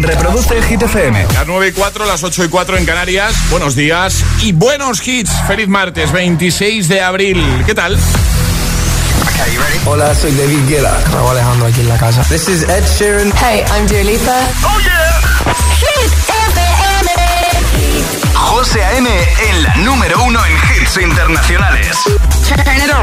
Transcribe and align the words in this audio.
Reproduce 0.00 0.62
Hit 0.62 0.82
FM. 0.82 1.26
Las 1.34 1.46
9 1.46 1.68
y 1.68 1.72
4, 1.72 2.06
las 2.06 2.22
8 2.22 2.44
y 2.44 2.48
4 2.48 2.76
en 2.76 2.84
Canarias. 2.86 3.34
Buenos 3.50 3.74
días 3.74 4.22
y 4.42 4.52
buenos 4.52 5.06
hits. 5.06 5.30
Feliz 5.46 5.68
martes, 5.68 6.12
26 6.12 6.88
de 6.88 7.00
abril. 7.02 7.42
¿Qué 7.66 7.74
tal? 7.74 7.98
Hola, 9.86 10.14
soy 10.14 10.32
David 10.32 10.68
Guetta. 10.68 11.00
Raúl 11.12 11.30
Alejandro 11.30 11.66
aquí 11.66 11.80
en 11.80 11.88
la 11.88 11.96
casa. 11.96 12.22
This 12.24 12.48
is 12.48 12.62
Ed 12.62 12.84
Sheeran. 12.98 13.32
Hey, 13.40 13.64
I'm 13.72 13.86
Dua 13.86 14.02
Lipa. 14.04 14.40
¡Oh, 14.64 14.78
yeah! 14.80 15.20
Hit 15.78 16.12
FM. 16.50 17.10
José 18.34 18.84
A.M. 18.84 19.08
en 19.50 19.62
la 19.62 19.76
número 19.76 20.22
uno 20.22 20.40
en 20.44 20.52
hits 20.82 20.96
internacionales. 20.98 21.96
Turn 22.48 22.60
it 22.60 22.90
on. 22.92 23.02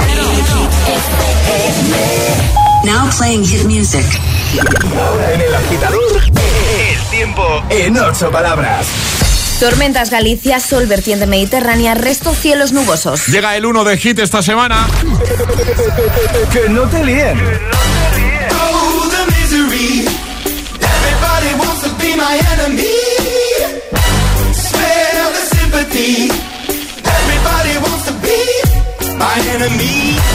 Now 2.85 3.09
playing 3.17 3.43
hit 3.43 3.65
music. 3.65 4.05
Ahora 4.59 5.33
en 5.33 5.41
el 5.41 5.55
agitador, 5.55 6.21
el 6.23 7.09
tiempo 7.09 7.63
en 7.69 7.97
ocho 7.97 8.31
palabras. 8.31 8.87
Tormentas 9.59 10.09
Galicia, 10.09 10.59
sol 10.59 10.85
vertiente 10.85 11.27
mediterránea, 11.27 11.93
resto 11.93 12.33
cielos 12.33 12.71
nubosos. 12.71 13.27
Llega 13.27 13.55
el 13.57 13.65
1 13.65 13.83
de 13.83 13.97
hit 13.97 14.19
esta 14.19 14.41
semana. 14.41 14.87
Que 16.51 16.69
no 16.69 16.83
te 16.83 17.03
líen. 17.03 17.39
Oh, 18.51 19.09
the 19.09 19.25
misery. 19.31 20.05
Everybody 20.79 21.53
wants 21.57 21.81
to 21.83 21.89
be 21.97 22.15
my 22.15 22.39
enemy. 22.53 22.85
Smell 24.53 25.31
the 25.31 25.55
sympathy. 25.55 26.31
Everybody 27.03 27.77
wants 27.79 28.05
to 28.05 28.13
be 28.21 29.17
my 29.17 29.39
enemy. 29.55 30.34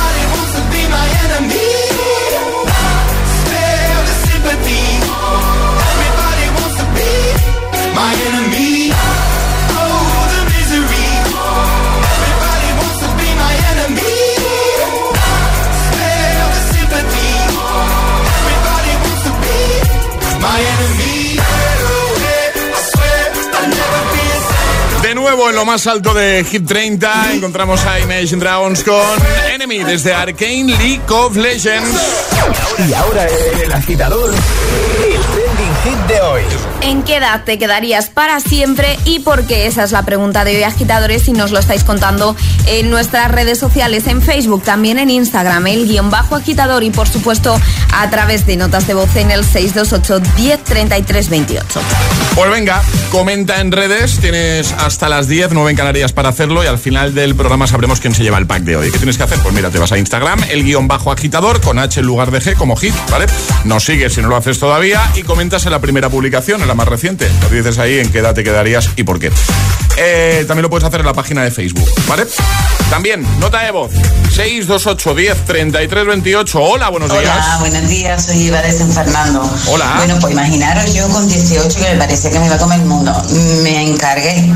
en 25.49 25.55
lo 25.55 25.65
más 25.65 25.87
alto 25.87 26.13
de 26.13 26.45
Hit 26.49 26.67
30 26.67 27.33
encontramos 27.33 27.83
a 27.85 27.99
Imagine 27.99 28.39
Dragons 28.39 28.83
con 28.83 29.01
Enemy 29.53 29.83
desde 29.83 30.13
Arcane 30.13 30.65
League 30.65 31.01
of 31.09 31.35
Legends. 31.35 31.89
Y 32.87 32.93
ahora 32.93 33.27
el 33.63 33.71
agitador, 33.71 34.33
¿En 36.91 37.03
qué 37.03 37.15
edad 37.15 37.45
te 37.45 37.57
quedarías 37.57 38.09
para 38.09 38.41
siempre 38.41 38.99
y 39.05 39.19
por 39.19 39.47
qué? 39.47 39.65
Esa 39.65 39.85
es 39.85 39.93
la 39.93 40.03
pregunta 40.03 40.43
de 40.43 40.57
hoy, 40.57 40.63
agitadores, 40.63 41.25
y 41.29 41.31
nos 41.31 41.51
lo 41.51 41.59
estáis 41.59 41.85
contando 41.85 42.35
en 42.67 42.89
nuestras 42.89 43.31
redes 43.31 43.59
sociales, 43.59 44.07
en 44.07 44.21
Facebook, 44.21 44.61
también 44.63 44.99
en 44.99 45.09
Instagram, 45.09 45.67
el 45.67 45.87
guion 45.87 46.09
bajo 46.09 46.35
agitador 46.35 46.83
y 46.83 46.89
por 46.89 47.07
supuesto 47.07 47.57
a 47.93 48.09
través 48.09 48.45
de 48.45 48.57
notas 48.57 48.87
de 48.87 48.93
voz 48.93 49.15
en 49.15 49.31
el 49.31 49.45
628 49.45 50.33
1033 50.35 51.29
28. 51.29 51.81
Pues 52.35 52.51
venga, 52.51 52.81
comenta 53.09 53.61
en 53.61 53.71
redes, 53.71 54.19
tienes 54.19 54.73
hasta 54.73 55.07
las 55.07 55.29
10, 55.29 55.51
9 55.53 55.71
en 55.71 55.77
Canarias 55.77 56.11
para 56.11 56.27
hacerlo 56.27 56.61
y 56.61 56.67
al 56.67 56.77
final 56.77 57.15
del 57.15 57.35
programa 57.35 57.67
sabremos 57.67 58.01
quién 58.01 58.13
se 58.13 58.23
lleva 58.23 58.37
el 58.37 58.47
pack 58.47 58.63
de 58.63 58.75
hoy. 58.75 58.91
¿Qué 58.91 58.97
tienes 58.97 59.15
que 59.15 59.23
hacer? 59.23 59.39
Pues 59.39 59.55
mira, 59.55 59.69
te 59.69 59.79
vas 59.79 59.93
a 59.93 59.97
Instagram, 59.97 60.43
el 60.49 60.65
guion 60.65 60.89
bajo 60.89 61.09
agitador 61.09 61.61
con 61.61 61.79
H 61.79 62.01
en 62.01 62.05
lugar 62.05 62.31
de 62.31 62.41
G 62.41 62.57
como 62.57 62.75
hit, 62.75 62.93
¿vale? 63.09 63.27
Nos 63.63 63.85
sigues 63.85 64.13
si 64.13 64.21
no 64.21 64.27
lo 64.27 64.35
haces 64.35 64.59
todavía 64.59 65.09
y 65.15 65.23
comentas 65.23 65.65
en 65.65 65.71
la 65.71 65.79
primera 65.79 66.09
publicación, 66.09 66.61
en 66.61 66.67
la 66.67 66.80
más 66.81 66.87
reciente. 66.87 67.29
Nos 67.41 67.51
dices 67.51 67.77
ahí 67.77 67.99
en 67.99 68.11
qué 68.11 68.19
edad 68.19 68.33
te 68.33 68.43
quedarías 68.43 68.89
y 68.95 69.03
por 69.03 69.19
qué. 69.19 69.31
Eh, 69.97 70.45
también 70.47 70.63
lo 70.63 70.69
puedes 70.71 70.83
hacer 70.83 71.01
en 71.01 71.05
la 71.05 71.13
página 71.13 71.43
de 71.43 71.51
Facebook, 71.51 71.87
¿vale? 72.07 72.25
También, 72.89 73.23
nota 73.39 73.59
de 73.59 73.69
voz, 73.69 73.91
628 74.33 75.13
10 75.13 75.45
33 75.45 76.05
28. 76.07 76.59
Hola, 76.59 76.89
buenos 76.89 77.11
días. 77.11 77.23
Hola, 77.23 77.57
buenos 77.59 77.87
días, 77.87 78.25
soy 78.25 78.37
Iva 78.37 78.63
de 78.63 78.71
San 78.71 78.91
Fernando. 78.91 79.47
Hola. 79.67 79.93
Bueno, 79.97 80.17
pues 80.19 80.33
imaginaros 80.33 80.91
yo 80.95 81.07
con 81.09 81.27
18 81.27 81.69
que 81.77 81.91
me 81.91 81.97
parecía 81.99 82.31
que 82.31 82.39
me 82.39 82.47
iba 82.47 82.55
a 82.55 82.57
comer 82.57 82.79
el 82.79 82.87
mundo. 82.87 83.13
Me 83.61 83.83
encargué 83.83 84.51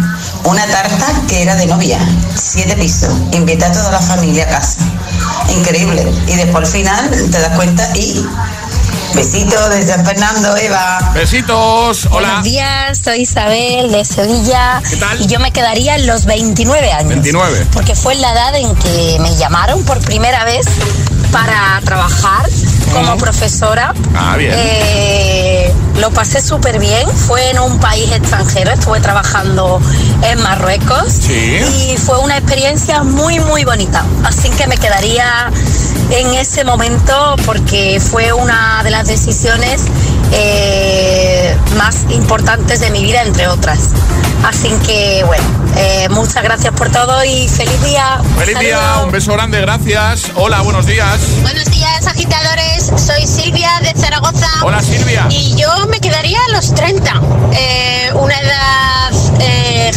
una 0.46 0.66
tarta 0.66 1.22
que 1.28 1.44
era 1.44 1.56
de 1.56 1.68
novia, 1.68 2.00
siete 2.34 2.76
pisos. 2.76 3.14
Invité 3.34 3.66
a 3.66 3.72
toda 3.72 3.92
la 3.92 4.00
familia 4.00 4.46
a 4.46 4.48
casa. 4.48 4.80
Increíble. 5.50 6.04
Y 6.26 6.36
después 6.38 6.66
al 6.66 6.72
final 6.72 7.10
te 7.12 7.40
das 7.40 7.56
cuenta 7.56 7.88
y 7.96 8.26
besito 9.16 9.70
de 9.70 9.88
San 9.88 10.06
Fernando, 10.06 10.58
Eva. 10.58 11.12
Besitos, 11.14 12.06
hola. 12.12 12.28
Buenos 12.28 12.44
días, 12.44 13.00
soy 13.02 13.22
Isabel 13.22 13.92
de 13.92 14.04
Sevilla. 14.04 14.82
¿Qué 14.88 14.98
tal? 14.98 15.22
Y 15.22 15.28
yo 15.28 15.40
me 15.40 15.52
quedaría 15.52 15.96
en 15.96 16.06
los 16.06 16.26
29 16.26 16.92
años. 16.92 17.10
29. 17.10 17.68
Porque 17.72 17.96
fue 17.96 18.16
la 18.16 18.34
edad 18.34 18.56
en 18.56 18.76
que 18.76 19.18
me 19.22 19.34
llamaron 19.38 19.84
por 19.86 20.00
primera 20.02 20.44
vez 20.44 20.66
para 21.32 21.80
trabajar 21.84 22.50
como 22.94 23.18
profesora. 23.18 23.94
Ah, 24.14 24.36
bien. 24.38 24.54
Eh, 24.54 25.74
lo 26.00 26.12
pasé 26.12 26.42
súper 26.42 26.80
bien. 26.80 27.08
Fue 27.10 27.50
en 27.50 27.60
un 27.60 27.80
país 27.80 28.12
extranjero, 28.12 28.72
estuve 28.72 29.00
trabajando 29.00 29.82
en 30.24 30.42
Marruecos. 30.42 31.12
Sí. 31.22 31.60
Y 31.90 31.98
fue 31.98 32.20
una 32.20 32.38
experiencia 32.38 33.04
muy, 33.04 33.40
muy 33.40 33.64
bonita. 33.64 34.06
Así 34.24 34.50
que 34.50 34.68
me 34.68 34.78
quedaría 34.78 35.52
en 36.12 36.34
ese 36.36 36.64
momento 36.64 37.36
porque 37.46 38.00
fue 38.00 38.32
una 38.32 38.82
de 38.84 38.92
las 38.92 39.05
decisiones 39.08 39.86
eh, 40.32 41.58
más 41.78 42.06
importantes 42.10 42.80
de 42.80 42.90
mi 42.90 43.04
vida, 43.04 43.22
entre 43.24 43.48
otras. 43.48 43.90
Así 44.44 44.70
que, 44.86 45.24
bueno, 45.26 45.44
eh, 45.78 46.08
muchas 46.10 46.44
gracias 46.44 46.74
por 46.74 46.90
todo 46.92 47.24
y 47.24 47.48
feliz 47.48 47.84
día. 47.84 48.22
Feliz 48.38 48.60
día, 48.60 49.02
un 49.04 49.12
beso 49.12 49.34
grande, 49.34 49.62
gracias. 49.62 50.32
Hola, 50.36 50.62
buenos 50.62 50.86
días. 50.86 51.20
Buenos 51.42 51.66
días, 51.66 52.08
agitadores. 52.08 52.92
Soy 52.98 53.26
Silvia 53.26 53.72
de 53.82 53.94
Zaragoza. 54.00 54.48
Hola, 54.62 54.82
Silvia. 54.82 55.28
Y 55.30 55.56
yo 55.56 55.70
me 55.88 56.00
quedaría 56.00 56.40
a 56.50 56.54
los 56.54 56.74
30. 56.74 57.22
Eh, 57.54 58.12
una 58.16 58.40
edad 58.40 59.12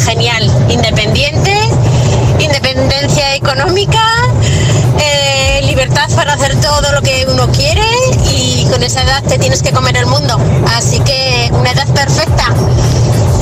genial, 0.07 0.51
independiente, 0.69 1.55
independencia 2.39 3.35
económica, 3.35 4.03
libertad 5.79 6.09
para 6.17 6.33
hacer 6.33 6.61
todo 6.61 6.93
lo 6.93 6.98
con 8.79 8.85
esa 8.85 9.03
edad 9.03 9.25
te 9.25 9.39
tienes 9.39 9.61
que 9.61 9.73
comer 9.73 9.97
el 9.97 10.07
mundo. 10.07 10.39
Así 10.77 11.01
que 11.01 11.49
una 11.51 11.73
edad 11.73 11.87
perfecta. 11.89 12.55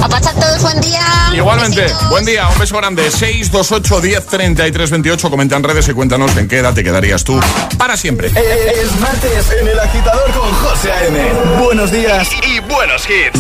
A 0.03 0.09
pasar 0.09 0.35
todos 0.35 0.62
buen 0.62 0.81
día. 0.81 1.00
Igualmente, 1.35 1.83
Besitos. 1.83 2.09
buen 2.09 2.25
día, 2.25 2.49
un 2.49 2.59
beso 2.59 2.77
grande. 2.79 3.11
628 3.11 4.00
10 4.00 4.27
33 4.27 4.91
28. 4.91 5.31
Comenta 5.31 5.56
en 5.56 5.62
redes 5.62 5.88
y 5.88 5.93
cuéntanos 5.93 6.35
en 6.38 6.49
qué 6.49 6.61
edad 6.61 6.73
te 6.73 6.83
quedarías 6.83 7.23
tú 7.23 7.38
para 7.77 7.99
siempre. 7.99 8.29
Es 8.29 8.99
martes 8.99 9.53
en 9.61 9.69
el 9.69 9.79
agitador 9.79 10.33
con 10.33 10.50
José 10.55 10.91
A.M. 10.93 11.19
Buenos 11.62 11.91
días 11.91 12.29
y, 12.43 12.56
y 12.56 12.61
buenos 12.61 13.03
hits. 13.06 13.38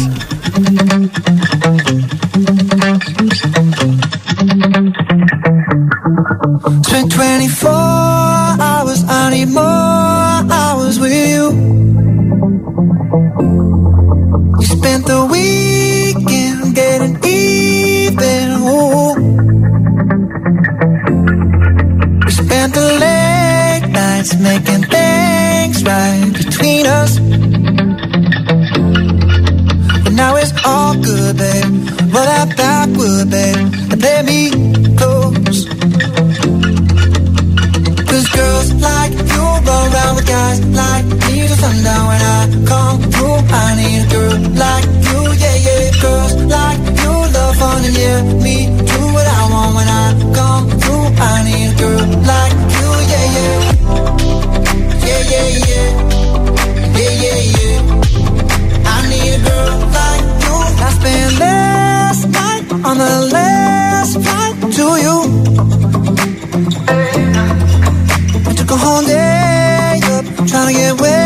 Spent 6.82 7.14
24 7.14 7.72
hours, 7.72 8.45
I 9.26 9.30
need 9.30 9.48
more 9.48 9.64
hours 9.64 11.00
with 11.00 11.12
you. 11.12 11.50
You 14.60 14.66
spent 14.66 15.04
the 15.04 15.26
weekend 15.32 16.76
getting 16.76 17.16
even. 17.24 18.46
Ooh. 18.70 19.14
We 22.24 22.30
spent 22.30 22.74
the 22.74 22.86
late 23.04 23.90
nights 23.90 24.32
making 24.38 24.84
things 24.94 25.82
right 25.82 26.32
between 26.32 26.86
us. 26.86 27.18
But 30.04 30.12
now 30.12 30.36
it's 30.36 30.52
all 30.64 30.94
good, 31.02 31.36
babe. 31.36 31.64
Roll 32.14 32.26
that 32.30 32.54
backward, 32.56 33.30
babe, 33.30 33.72
play 33.98 34.22
me 34.22 34.96
close. 34.96 35.45
Around 39.86 40.14
with 40.16 40.26
guys 40.26 40.58
like 40.82 41.04
me 41.06 41.46
till 41.46 41.56
sundown 41.62 42.04
when 42.10 42.22
I 42.36 42.40
come 42.70 42.98
through. 43.12 43.38
I 43.64 43.66
need 43.80 44.02
a 44.02 44.08
girl 44.14 44.36
like 44.64 44.86
you, 45.08 45.20
yeah, 45.42 45.66
yeah. 45.66 45.84
Girls 46.02 46.32
like 46.54 46.80
you 47.02 47.12
love 47.36 47.54
fun 47.60 47.84
and 47.88 47.96
yeah, 47.96 48.22
me 48.44 48.56
do 48.90 49.00
what 49.14 49.26
I 49.26 49.42
want 49.52 49.70
when 49.76 49.88
I 49.88 50.06
come 50.38 50.64
through. 50.80 51.06
I 51.30 51.34
need 51.48 51.68
a 51.70 51.76
girl 51.80 52.04
like 52.32 52.56
you, 52.76 52.88
yeah, 53.12 53.26
yeah. 53.36 53.56
Yeah, 55.06 55.22
yeah, 55.32 55.48
yeah. 55.66 55.88
Yeah, 56.98 57.12
yeah, 57.24 57.40
yeah. 57.56 57.78
I 58.92 58.96
need 59.10 59.32
a 59.36 59.40
girl 59.46 59.74
like 59.98 60.24
you. 60.44 60.56
I 60.86 60.88
spent 60.98 61.30
last 61.44 62.22
night 62.38 62.64
on 62.88 62.96
the 63.04 63.14
last 63.36 64.14
flight 64.24 64.56
to 64.76 64.86
you. 65.04 65.16
I 68.48 68.50
took 68.58 68.70
a 68.70 68.76
whole 68.76 69.04
day 69.04 69.25
where 70.94 71.25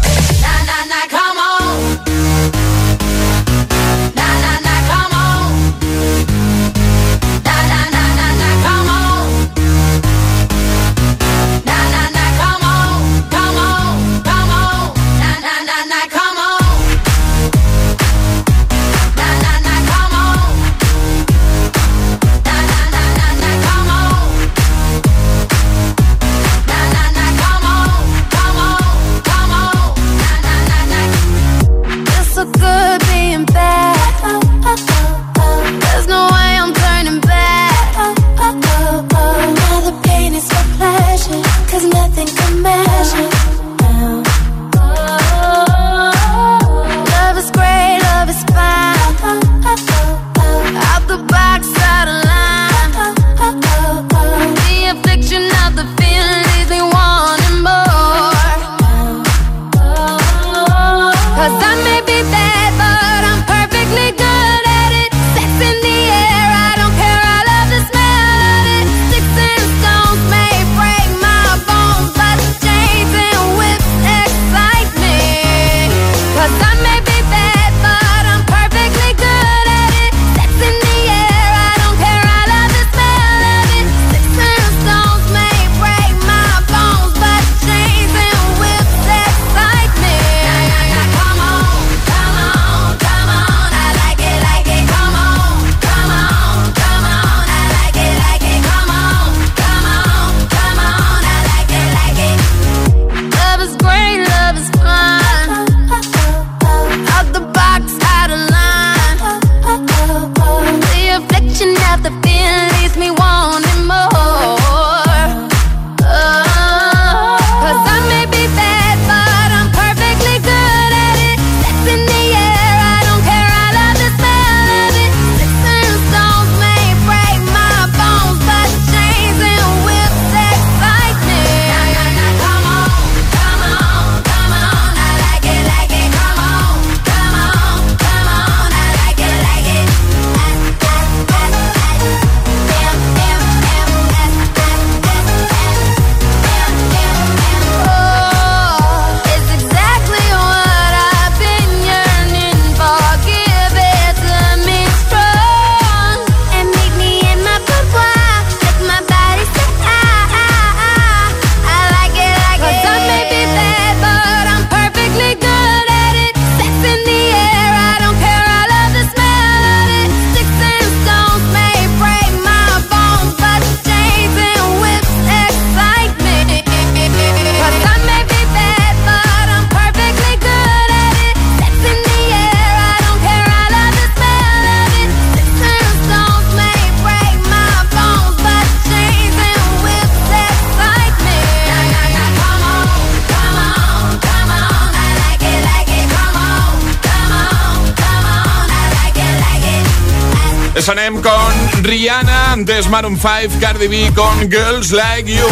Rihanna, 202.01 202.53
antes 202.53 202.89
Maroon 202.89 203.15
5, 203.15 203.59
Cardi 203.59 203.87
B 203.87 204.11
con 204.15 204.49
Girls 204.49 204.91
Like 204.91 205.31
You. 205.31 205.45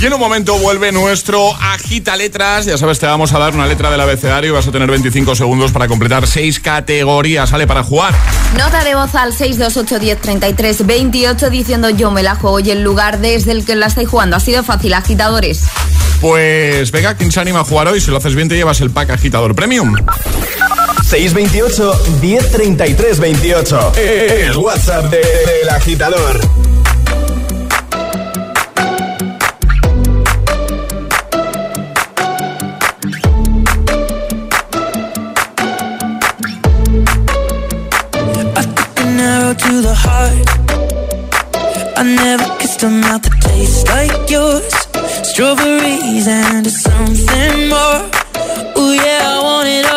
Y 0.00 0.06
en 0.06 0.14
un 0.14 0.18
momento 0.18 0.58
vuelve 0.58 0.90
nuestro 0.90 1.54
agita 1.54 2.16
letras. 2.16 2.66
Ya 2.66 2.76
sabes, 2.76 2.98
te 2.98 3.06
vamos 3.06 3.32
a 3.32 3.38
dar 3.38 3.54
una 3.54 3.68
letra 3.68 3.88
del 3.88 4.00
abecedario 4.00 4.50
y 4.50 4.52
vas 4.52 4.66
a 4.66 4.72
tener 4.72 4.90
25 4.90 5.36
segundos 5.36 5.70
para 5.70 5.86
completar 5.86 6.26
seis 6.26 6.58
categorías. 6.58 7.50
Sale 7.50 7.68
para 7.68 7.84
jugar. 7.84 8.16
Nota 8.58 8.82
de 8.82 8.96
voz 8.96 9.14
al 9.14 9.32
628103328 9.32 11.48
diciendo 11.48 11.88
yo 11.90 12.10
me 12.10 12.24
la 12.24 12.34
juego 12.34 12.58
y 12.58 12.72
el 12.72 12.82
lugar 12.82 13.20
desde 13.20 13.52
el 13.52 13.64
que 13.64 13.76
la 13.76 13.86
estáis 13.86 14.08
jugando. 14.08 14.34
Ha 14.34 14.40
sido 14.40 14.64
fácil, 14.64 14.92
agitadores. 14.94 15.62
Pues 16.20 16.90
venga, 16.90 17.14
¿quién 17.14 17.30
se 17.30 17.38
anima 17.38 17.60
a 17.60 17.64
jugar 17.64 17.86
hoy? 17.86 18.00
Si 18.00 18.10
lo 18.10 18.16
haces 18.16 18.34
bien 18.34 18.48
te 18.48 18.56
llevas 18.56 18.80
el 18.80 18.90
pack 18.90 19.10
agitador 19.10 19.54
premium. 19.54 19.94
628 21.06 22.20
1033 22.20 23.14
28. 23.14 23.92
El 23.96 24.56
WhatsApp 24.56 25.04
del 25.08 25.22
de 25.62 25.70
agitador. 25.70 26.40
to 39.58 39.80
the 39.80 39.94
heart. 39.94 40.48
I 41.96 42.02
never 42.02 42.44
kissed 42.58 42.82
a 42.82 42.90
mouth 42.90 43.22
that 43.22 43.40
tastes 43.40 43.84
like 43.88 44.28
yours. 44.28 44.74
Strawberries 45.30 46.26
and 46.26 46.66
something 46.66 47.68
more. 47.68 48.02
Oh 48.76 48.92
yeah, 48.92 49.34
I 49.34 49.42
want 49.42 49.68
it 49.68 49.86
all. 49.86 49.95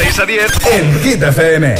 6 0.00 0.18
a 0.18 0.26
10 0.26 0.50
en 0.72 1.00
Hit 1.02 1.22
FM. 1.22 1.74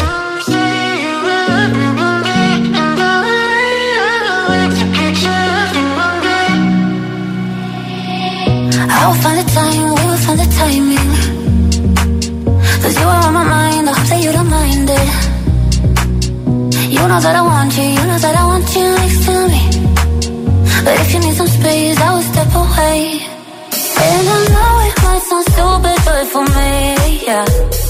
I'll 8.93 9.15
find 9.23 9.39
the 9.41 9.45
time, 9.55 9.95
we'll 9.95 10.17
find 10.19 10.39
the 10.39 10.49
timing. 10.59 11.11
Cause 12.83 12.95
you 13.01 13.07
are 13.07 13.25
on 13.27 13.33
my 13.33 13.45
mind, 13.45 13.89
I 13.89 13.93
hope 13.97 14.09
that 14.11 14.21
you 14.23 14.33
don't 14.33 14.51
mind 14.51 14.91
it. 15.01 15.09
You 16.93 17.09
know 17.09 17.21
that 17.21 17.37
I 17.37 17.43
want 17.43 17.75
you, 17.79 17.85
you 17.85 18.05
know 18.07 18.19
that 18.19 18.37
I 18.37 18.45
want 18.45 18.77
you 18.77 18.87
next 19.01 19.25
to 19.27 19.49
me. 19.49 19.63
But 20.85 20.95
if 21.01 21.15
you 21.15 21.21
need 21.21 21.37
some 21.37 21.49
space, 21.49 21.99
I 21.99 22.13
will 22.15 22.27
step 22.33 22.55
away. 22.55 23.23
And 24.07 24.29
I 24.37 24.39
know 24.55 24.73
it 24.89 24.97
might 25.05 25.23
sound 25.29 25.47
stupid, 25.53 25.99
but 26.05 26.27
for 26.33 26.45
me, 26.45 27.25
yeah. 27.27 27.90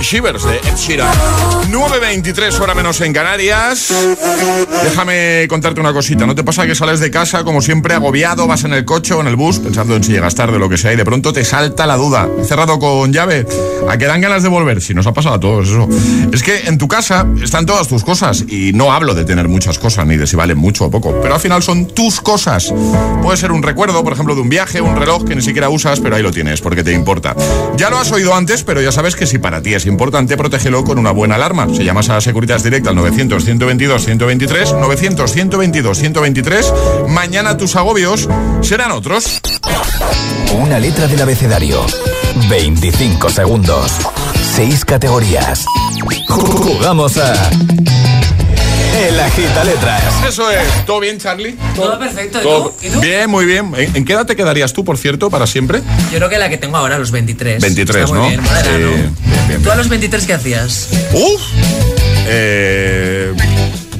Shivers 0.00 0.44
de 0.44 0.56
Ed 0.56 0.76
Sheeran. 0.76 1.55
9.23 1.68 2.60
hora 2.60 2.74
menos 2.74 3.00
en 3.00 3.12
Canarias. 3.12 3.92
Déjame 4.82 5.46
contarte 5.48 5.80
una 5.80 5.92
cosita. 5.92 6.26
¿No 6.26 6.34
te 6.34 6.44
pasa 6.44 6.66
que 6.66 6.74
sales 6.74 7.00
de 7.00 7.10
casa 7.10 7.44
como 7.44 7.60
siempre 7.60 7.94
agobiado, 7.94 8.46
vas 8.46 8.64
en 8.64 8.72
el 8.72 8.84
coche 8.84 9.14
o 9.14 9.20
en 9.20 9.26
el 9.26 9.36
bus 9.36 9.58
pensando 9.58 9.96
en 9.96 10.04
si 10.04 10.12
llegas 10.12 10.34
tarde 10.34 10.56
o 10.56 10.58
lo 10.58 10.68
que 10.68 10.78
sea 10.78 10.92
y 10.92 10.96
de 10.96 11.04
pronto 11.04 11.32
te 11.32 11.44
salta 11.44 11.86
la 11.86 11.96
duda? 11.96 12.28
¿He 12.40 12.44
cerrado 12.44 12.78
con 12.78 13.12
llave? 13.12 13.46
¿A 13.88 13.98
qué 13.98 14.06
dan 14.06 14.20
ganas 14.20 14.42
de 14.42 14.48
volver? 14.48 14.80
Si 14.80 14.94
nos 14.94 15.06
ha 15.06 15.12
pasado 15.12 15.36
a 15.36 15.40
todos 15.40 15.68
eso. 15.68 15.88
Es 16.32 16.42
que 16.42 16.66
en 16.66 16.78
tu 16.78 16.88
casa 16.88 17.26
están 17.42 17.66
todas 17.66 17.88
tus 17.88 18.04
cosas 18.04 18.44
y 18.48 18.72
no 18.72 18.92
hablo 18.92 19.14
de 19.14 19.24
tener 19.24 19.48
muchas 19.48 19.78
cosas 19.78 20.06
ni 20.06 20.16
de 20.16 20.26
si 20.26 20.36
valen 20.36 20.58
mucho 20.58 20.86
o 20.86 20.90
poco, 20.90 21.18
pero 21.22 21.34
al 21.34 21.40
final 21.40 21.62
son 21.62 21.86
tus 21.86 22.20
cosas. 22.20 22.72
Puede 23.22 23.36
ser 23.36 23.52
un 23.52 23.62
recuerdo, 23.62 24.02
por 24.04 24.12
ejemplo, 24.12 24.34
de 24.34 24.40
un 24.40 24.48
viaje, 24.48 24.80
un 24.80 24.96
reloj 24.96 25.24
que 25.24 25.34
ni 25.34 25.42
siquiera 25.42 25.68
usas, 25.68 26.00
pero 26.00 26.16
ahí 26.16 26.22
lo 26.22 26.30
tienes 26.30 26.60
porque 26.60 26.84
te 26.84 26.92
importa. 26.92 27.34
Ya 27.76 27.90
lo 27.90 27.98
has 27.98 28.12
oído 28.12 28.34
antes, 28.34 28.62
pero 28.62 28.80
ya 28.80 28.92
sabes 28.92 29.16
que 29.16 29.26
si 29.26 29.38
para 29.38 29.62
ti 29.62 29.74
es 29.74 29.86
importante, 29.86 30.36
protégelo 30.36 30.84
con 30.84 30.98
una 30.98 31.10
buena 31.10 31.36
alarma. 31.36 31.55
Si 31.72 31.84
llamas 31.84 32.10
a 32.10 32.20
Securitas 32.20 32.62
Direct 32.62 32.86
al 32.86 32.96
900-122-123, 32.96 34.78
900-122-123, 34.78 37.08
mañana 37.08 37.56
tus 37.56 37.76
agobios 37.76 38.28
serán 38.60 38.90
otros. 38.90 39.40
Una 40.52 40.78
letra 40.78 41.06
del 41.06 41.22
abecedario. 41.22 41.80
25 42.50 43.30
segundos. 43.30 43.90
6 44.54 44.84
categorías. 44.84 45.64
Jugamos 46.28 47.16
a. 47.16 47.32
El 48.96 49.20
agita 49.20 49.62
letras. 49.64 50.02
Eso 50.26 50.50
es. 50.50 50.86
¿Todo 50.86 51.00
bien, 51.00 51.18
Charlie? 51.18 51.54
Todo 51.74 51.98
perfecto, 51.98 52.38
¿y 52.40 52.42
Todo- 52.42 52.70
tú? 52.70 52.86
¿Y 52.86 52.90
tú? 52.90 53.00
Bien, 53.00 53.28
muy 53.28 53.44
bien. 53.44 53.72
¿En 53.76 53.94
en 53.96 54.04
qué 54.04 54.14
edad 54.14 54.24
te 54.26 54.36
quedarías 54.36 54.72
tú, 54.72 54.84
por 54.84 54.96
cierto, 54.96 55.28
para 55.30 55.46
siempre? 55.46 55.82
Yo 56.10 56.16
creo 56.18 56.28
que 56.30 56.38
la 56.38 56.48
que 56.48 56.56
tengo 56.56 56.76
ahora, 56.78 56.98
los 56.98 57.10
23. 57.10 57.60
23, 57.60 58.04
Está 58.04 58.14
muy 58.16 58.22
¿no? 58.22 58.28
bien. 58.28 58.40
Sí, 58.62 58.68
bien, 58.78 59.16
bien, 59.48 59.62
¿Tú 59.62 59.70
a 59.70 59.76
los 59.76 59.88
23 59.88 60.26
qué 60.26 60.32
hacías? 60.34 60.88
Uf. 61.12 61.42
Eh, 62.28 63.32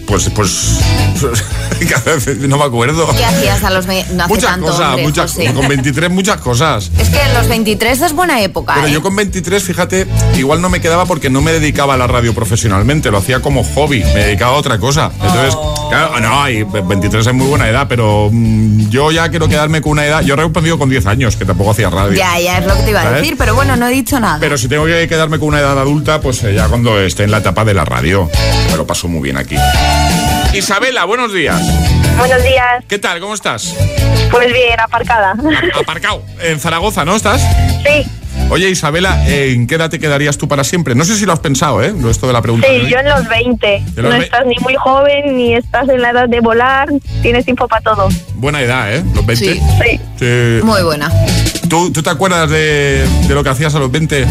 pues, 0.06 0.30
pues. 0.34 0.78
no 2.48 2.58
me 2.58 2.64
acuerdo. 2.64 3.08
¿Qué 3.16 3.24
hacías 3.24 3.62
a 3.64 3.70
los 3.70 3.86
no 3.86 3.92
hace 3.92 4.28
Muchas 4.28 4.50
tanto, 4.50 4.66
cosas, 4.66 4.88
hombre, 4.88 5.02
muchas 5.04 5.32
José. 5.32 5.52
Con 5.52 5.68
23, 5.68 6.10
muchas 6.10 6.40
cosas. 6.40 6.90
Es 6.98 7.08
que 7.08 7.18
los 7.34 7.48
23 7.48 8.00
es 8.02 8.12
buena 8.12 8.40
época, 8.42 8.74
Pero 8.74 8.86
¿eh? 8.88 8.92
yo 8.92 9.02
con 9.02 9.14
23, 9.16 9.62
fíjate, 9.62 10.06
igual 10.36 10.60
no 10.60 10.68
me 10.68 10.80
quedaba 10.80 11.06
porque 11.06 11.30
no 11.30 11.40
me 11.40 11.52
dedicaba 11.52 11.94
a 11.94 11.96
la 11.96 12.06
radio 12.06 12.34
profesionalmente, 12.34 13.10
lo 13.10 13.18
hacía 13.18 13.40
como 13.40 13.64
hobby, 13.64 14.02
me 14.04 14.24
dedicaba 14.24 14.52
a 14.52 14.56
otra 14.56 14.78
cosa. 14.78 15.10
Entonces, 15.14 15.54
Oh. 15.86 15.88
claro, 15.88 16.20
no, 16.20 16.50
y 16.50 16.62
23 16.64 17.26
es 17.26 17.32
muy 17.32 17.46
buena 17.46 17.68
edad, 17.68 17.86
pero 17.88 18.28
mm, 18.32 18.88
yo 18.88 19.10
ya 19.10 19.28
quiero 19.28 19.48
quedarme 19.48 19.80
con 19.80 19.92
una 19.92 20.04
edad. 20.04 20.22
Yo 20.22 20.34
he 20.34 20.36
respondido 20.36 20.78
con 20.78 20.88
10 20.90 21.06
años, 21.06 21.36
que 21.36 21.44
tampoco 21.44 21.70
hacía 21.70 21.90
radio. 21.90 22.16
Ya, 22.16 22.38
ya 22.38 22.58
es 22.58 22.66
lo 22.66 22.74
que 22.76 22.82
te 22.82 22.90
iba 22.90 23.02
a 23.02 23.10
decir, 23.12 23.36
pero 23.38 23.54
bueno, 23.54 23.76
no 23.76 23.86
he 23.86 23.92
dicho 23.92 24.18
nada. 24.20 24.38
Pero 24.40 24.58
si 24.58 24.68
tengo 24.68 24.84
que 24.84 25.06
quedarme 25.08 25.38
con 25.38 25.48
una 25.48 25.60
edad 25.60 25.78
adulta, 25.78 26.20
pues 26.20 26.42
eh, 26.44 26.54
ya 26.54 26.68
cuando 26.68 27.00
esté 27.00 27.24
en 27.24 27.30
la 27.30 27.38
etapa 27.38 27.64
de 27.64 27.74
la 27.74 27.84
radio. 27.84 28.28
Me 28.70 28.76
lo 28.76 28.86
paso 28.86 29.08
muy 29.08 29.22
bien 29.22 29.36
aquí. 29.36 29.56
Isabela, 30.56 31.04
buenos 31.04 31.34
días. 31.34 31.60
Buenos 32.16 32.42
días. 32.42 32.82
¿Qué 32.88 32.98
tal? 32.98 33.20
¿Cómo 33.20 33.34
estás? 33.34 33.74
Pues 34.30 34.50
bien, 34.50 34.80
aparcada. 34.80 35.34
Aparcado. 35.78 36.22
En 36.42 36.58
Zaragoza, 36.58 37.04
¿no 37.04 37.14
estás? 37.14 37.42
Sí, 37.84 38.08
Oye, 38.48 38.70
Isabela, 38.70 39.22
¿en 39.28 39.66
qué 39.66 39.74
edad 39.74 39.90
te 39.90 39.98
quedarías 39.98 40.38
tú 40.38 40.46
para 40.46 40.62
siempre? 40.62 40.94
No 40.94 41.04
sé 41.04 41.16
si 41.16 41.26
lo 41.26 41.32
has 41.32 41.40
pensado, 41.40 41.82
¿eh? 41.82 41.92
Lo 41.98 42.10
esto 42.10 42.26
de 42.28 42.32
la 42.32 42.40
pregunta. 42.40 42.68
sí, 42.68 42.86
yo 42.88 42.98
en 42.98 43.08
los 43.08 43.28
20. 43.28 43.82
De 43.92 44.02
No 44.02 44.14
estás 44.14 44.46
ni 44.46 44.54
muy 44.60 44.76
joven, 44.76 45.36
ni 45.36 45.54
estás 45.54 45.88
en 45.88 46.00
la 46.00 46.10
edad 46.10 46.28
de 46.28 46.40
volar, 46.40 46.88
tienes 47.22 47.44
tiempo 47.44 47.66
para 47.66 47.82
todo. 47.82 48.08
Buena 48.36 48.62
edad, 48.62 48.94
¿eh? 48.94 49.04
Los 49.14 49.26
20. 49.26 49.44
Sí. 49.44 49.60
Sí. 49.82 50.00
Sí. 50.18 50.60
Muy 50.64 50.80
buena. 50.82 51.10
¿Tú, 51.68 51.90
tú 51.92 52.02
te 52.02 52.10
acuerdas 52.10 52.48
de, 52.48 53.04
de 53.26 53.34
lo 53.34 53.42
que 53.42 53.50
hacías 53.50 53.74
a 53.74 53.78
los 53.80 53.90
20? 53.90 54.26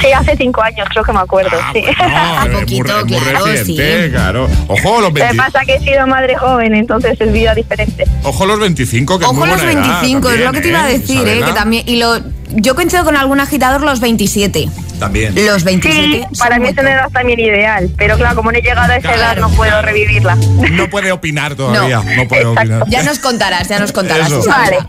Sí, 0.00 0.12
hace 0.12 0.36
cinco 0.36 0.62
años 0.62 0.86
creo 0.90 1.04
que 1.04 1.12
me 1.12 1.20
acuerdo, 1.20 1.56
sí. 1.72 1.82
Ah, 1.98 2.46
No, 2.50 2.58
es 2.60 2.70
muy, 2.70 2.82
re- 2.82 3.04
muy 3.04 3.18
reciente, 3.18 4.10
claro. 4.10 4.48
Ojo 4.68 4.92
los, 5.00 5.02
Lo 5.02 5.10
20 5.12 5.30
que 5.32 5.36
pasa 5.36 5.60
que 5.64 5.74
he 5.76 5.80
sido 5.80 6.06
madre 6.06 6.36
joven, 6.36 6.74
entonces 6.74 7.20
es 7.20 7.32
vida 7.32 7.54
diferente. 7.54 8.04
ojo 8.24 8.46
los 8.46 8.58
25, 8.60 9.18
que 9.18 9.24
es 9.24 9.30
Ojo 9.30 9.40
muy 9.40 9.48
los 9.48 9.62
buena 9.62 9.72
edad 9.80 10.00
25, 10.02 10.30
es 10.30 10.38
lo 10.38 10.44
también, 10.44 10.52
que 10.54 10.60
te 10.60 10.68
iba 10.68 10.84
a 10.84 10.86
decir, 10.88 11.28
¿eh? 11.28 11.42
Que 11.46 11.52
también, 11.52 11.88
y 11.88 11.96
lo, 11.96 12.18
yo 12.54 12.74
coincido 12.74 13.04
con 13.04 13.16
algún 13.16 13.40
agitador 13.40 13.82
los 13.82 14.00
27. 14.00 14.68
También. 14.98 15.34
Los 15.46 15.64
27. 15.64 16.28
Sí, 16.32 16.38
para 16.38 16.56
mí 16.56 16.62
muy 16.64 16.70
es 16.70 16.78
una 16.78 16.92
edad 16.92 17.10
también 17.10 17.40
ideal, 17.40 17.90
pero 17.96 18.16
claro, 18.16 18.36
como 18.36 18.52
no 18.52 18.58
he 18.58 18.62
llegado 18.62 18.92
a 18.92 18.96
esa 18.96 19.14
edad 19.14 19.36
no 19.36 19.50
puedo 19.50 19.82
revivirla. 19.82 20.36
No 20.36 20.88
puede 20.88 21.12
opinar 21.12 21.54
todavía. 21.54 22.02
No, 22.16 22.28
puede 22.28 22.44
opinar. 22.46 22.84
Ya 22.88 23.02
nos 23.02 23.18
contarás, 23.18 23.68
ya 23.68 23.78
nos 23.78 23.92
contarás. 23.92 24.28
Eso. 24.28 24.40
Isabela. 24.40 24.88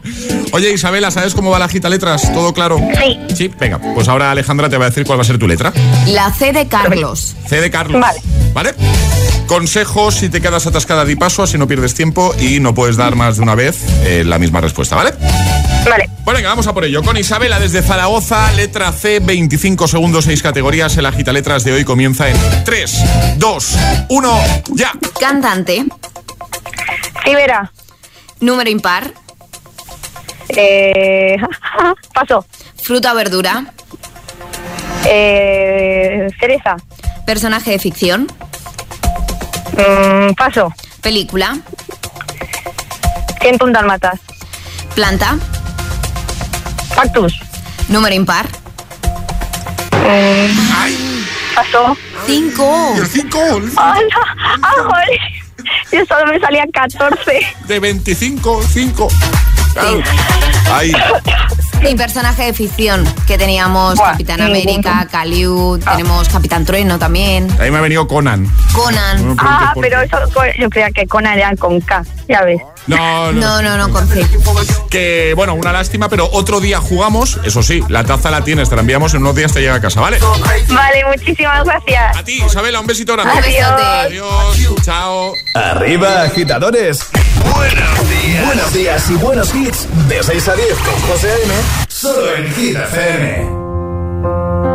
Oye, 0.51 0.71
Isabela, 0.71 1.11
¿sabes 1.11 1.33
cómo 1.33 1.49
va 1.49 1.59
la 1.59 1.67
gita 1.67 1.89
letras? 1.89 2.31
¿Todo 2.33 2.53
claro? 2.53 2.79
Sí. 3.01 3.19
Sí, 3.35 3.51
venga. 3.59 3.79
Pues 3.79 4.07
ahora 4.07 4.31
Alejandra 4.31 4.69
te 4.69 4.77
va 4.77 4.85
a 4.85 4.89
decir 4.89 5.05
cuál 5.05 5.19
va 5.19 5.23
a 5.23 5.25
ser 5.25 5.37
tu 5.37 5.47
letra. 5.47 5.73
La 6.07 6.31
C 6.31 6.53
de 6.53 6.67
Carlos. 6.67 7.35
C 7.47 7.59
de 7.59 7.71
Carlos. 7.71 7.99
Vale. 7.99 8.21
¿Vale? 8.53 8.73
Consejos 9.47 10.15
si 10.15 10.29
te 10.29 10.41
quedas 10.41 10.65
atascada 10.65 11.05
di 11.05 11.15
paso, 11.15 11.43
así 11.43 11.57
no 11.57 11.67
pierdes 11.67 11.93
tiempo 11.93 12.33
y 12.39 12.59
no 12.59 12.73
puedes 12.73 12.97
dar 12.97 13.15
más 13.15 13.37
de 13.37 13.43
una 13.43 13.53
vez 13.53 13.77
eh, 14.03 14.23
la 14.25 14.39
misma 14.39 14.59
respuesta, 14.59 14.95
¿vale? 14.95 15.13
Vale. 15.89 16.09
Bueno, 16.23 16.37
venga, 16.37 16.49
vamos 16.49 16.65
a 16.67 16.73
por 16.73 16.83
ello. 16.83 17.03
Con 17.03 17.15
Isabela 17.15 17.59
desde 17.59 17.81
Zaragoza, 17.83 18.51
letra 18.53 18.91
C, 18.91 19.19
25 19.19 19.87
segundos, 19.87 20.25
6 20.25 20.41
categorías. 20.41 20.97
El 20.97 21.05
agita 21.05 21.31
letras 21.31 21.63
de 21.63 21.73
hoy 21.73 21.85
comienza 21.85 22.27
en 22.27 22.37
3, 22.63 23.37
2, 23.37 23.77
1, 24.09 24.39
ya. 24.69 24.91
Cantante. 25.19 25.85
Sí, 27.23 27.35
verá. 27.35 27.71
Número 28.39 28.69
impar. 28.69 29.11
Eh, 30.49 31.37
paso. 32.13 32.45
Fruta 32.81 33.13
o 33.13 33.15
verdura. 33.15 33.65
Eh, 35.05 36.27
cereza. 36.39 36.77
Personaje 37.27 37.71
de 37.71 37.79
ficción. 37.79 38.27
Mm, 39.73 40.33
paso. 40.33 40.73
Película. 41.01 41.55
101 43.41 43.71
dálmatas. 43.71 44.19
Planta. 44.95 45.37
Cactus. 46.95 47.33
Número 47.89 48.15
impar. 48.15 48.47
Eh, 50.07 50.49
pasó. 51.55 51.97
Cinco. 52.25 52.93
El 52.95 53.05
5 53.07 53.39
¡Ah, 53.77 53.95
no! 53.99 54.57
¡Ah, 54.63 54.71
joder! 54.83 55.19
Yo 55.91 56.05
solo 56.05 56.31
me 56.31 56.39
salía 56.39 56.65
14. 56.73 57.39
de 57.67 57.79
25, 57.79 58.61
5. 58.63 59.07
Claro. 59.73 60.01
Ahí. 60.73 60.93
Y 61.87 61.95
personaje 61.95 62.43
de 62.45 62.53
ficción 62.53 63.03
que 63.27 63.37
teníamos 63.37 63.95
Buah, 63.95 64.11
Capitán. 64.11 64.41
América, 64.41 65.07
Caliu, 65.11 65.77
tenemos 65.77 66.27
Capitán 66.29 66.65
Trueno 66.65 66.97
también, 66.97 67.47
Ahí 67.59 67.69
me 67.69 67.77
ha 67.77 67.81
venido 67.81 68.07
Conan. 68.07 68.49
Conan. 68.73 69.27
No 69.27 69.35
Ah, 69.37 69.73
pero 69.79 70.01
eso 70.01 70.17
yo 70.57 70.69
creía 70.69 70.89
que 70.91 71.05
Conan 71.05 71.37
era 71.37 71.55
con 71.55 71.81
K, 71.81 72.03
ya 72.27 72.41
ves. 72.43 72.61
No, 72.87 73.31
no. 73.31 73.41
No, 73.41 73.61
no, 73.61 73.77
no, 73.77 73.91
con 73.91 74.07
C. 74.07 74.25
Que 74.89 75.33
bueno, 75.35 75.55
una 75.55 75.71
lástima, 75.71 76.09
pero 76.09 76.29
otro 76.31 76.59
día 76.59 76.79
jugamos. 76.79 77.39
Eso 77.43 77.63
sí, 77.63 77.83
la 77.89 78.03
taza 78.03 78.29
la 78.29 78.43
tienes, 78.43 78.69
te 78.69 78.75
la 78.75 78.81
enviamos 78.81 79.13
en 79.13 79.21
unos 79.21 79.35
días, 79.35 79.53
te 79.53 79.61
llega 79.61 79.75
a 79.75 79.81
casa, 79.81 80.01
¿vale? 80.01 80.19
Vale, 80.69 81.05
muchísimas 81.05 81.65
gracias. 81.65 82.17
A 82.17 82.23
ti, 82.23 82.43
Isabela, 82.45 82.79
un 82.79 82.87
besito 82.87 83.13
grande. 83.13 83.33
Un 83.33 83.41
besote. 83.41 83.83
Adiós, 83.83 84.83
chao. 84.83 85.33
Arriba, 85.55 86.23
agitadores. 86.23 87.07
Buenos 87.53 88.09
días. 88.09 88.45
Buenos 88.45 88.73
días 88.73 89.09
y 89.09 89.13
buenos 89.15 89.55
hits. 89.55 89.87
De 90.07 90.23
6 90.23 90.47
a 90.47 90.55
10 90.55 90.69
con 90.79 90.99
José 91.09 91.31
A.M. 91.31 91.53
Solo 91.87 92.35
en 92.35 92.53
Hit 92.53 92.75
FM. 92.75 94.74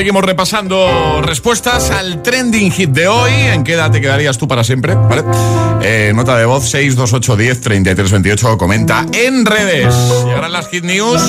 seguimos 0.00 0.24
repasando 0.24 1.20
respuestas 1.20 1.90
al 1.90 2.22
trending 2.22 2.72
hit 2.72 2.88
de 2.88 3.06
hoy. 3.06 3.32
¿En 3.32 3.62
qué 3.64 3.74
edad 3.74 3.90
te 3.90 4.00
quedarías 4.00 4.38
tú 4.38 4.48
para 4.48 4.64
siempre? 4.64 4.96
Eh, 5.82 6.12
nota 6.14 6.38
de 6.38 6.46
voz 6.46 6.70
628 6.70 7.36
10 7.36 7.60
33 7.60 8.10
28. 8.10 8.56
Comenta 8.56 9.04
en 9.12 9.44
redes. 9.44 9.94
Llegarán 10.24 10.52
las 10.52 10.68
hit 10.68 10.84
news 10.84 11.20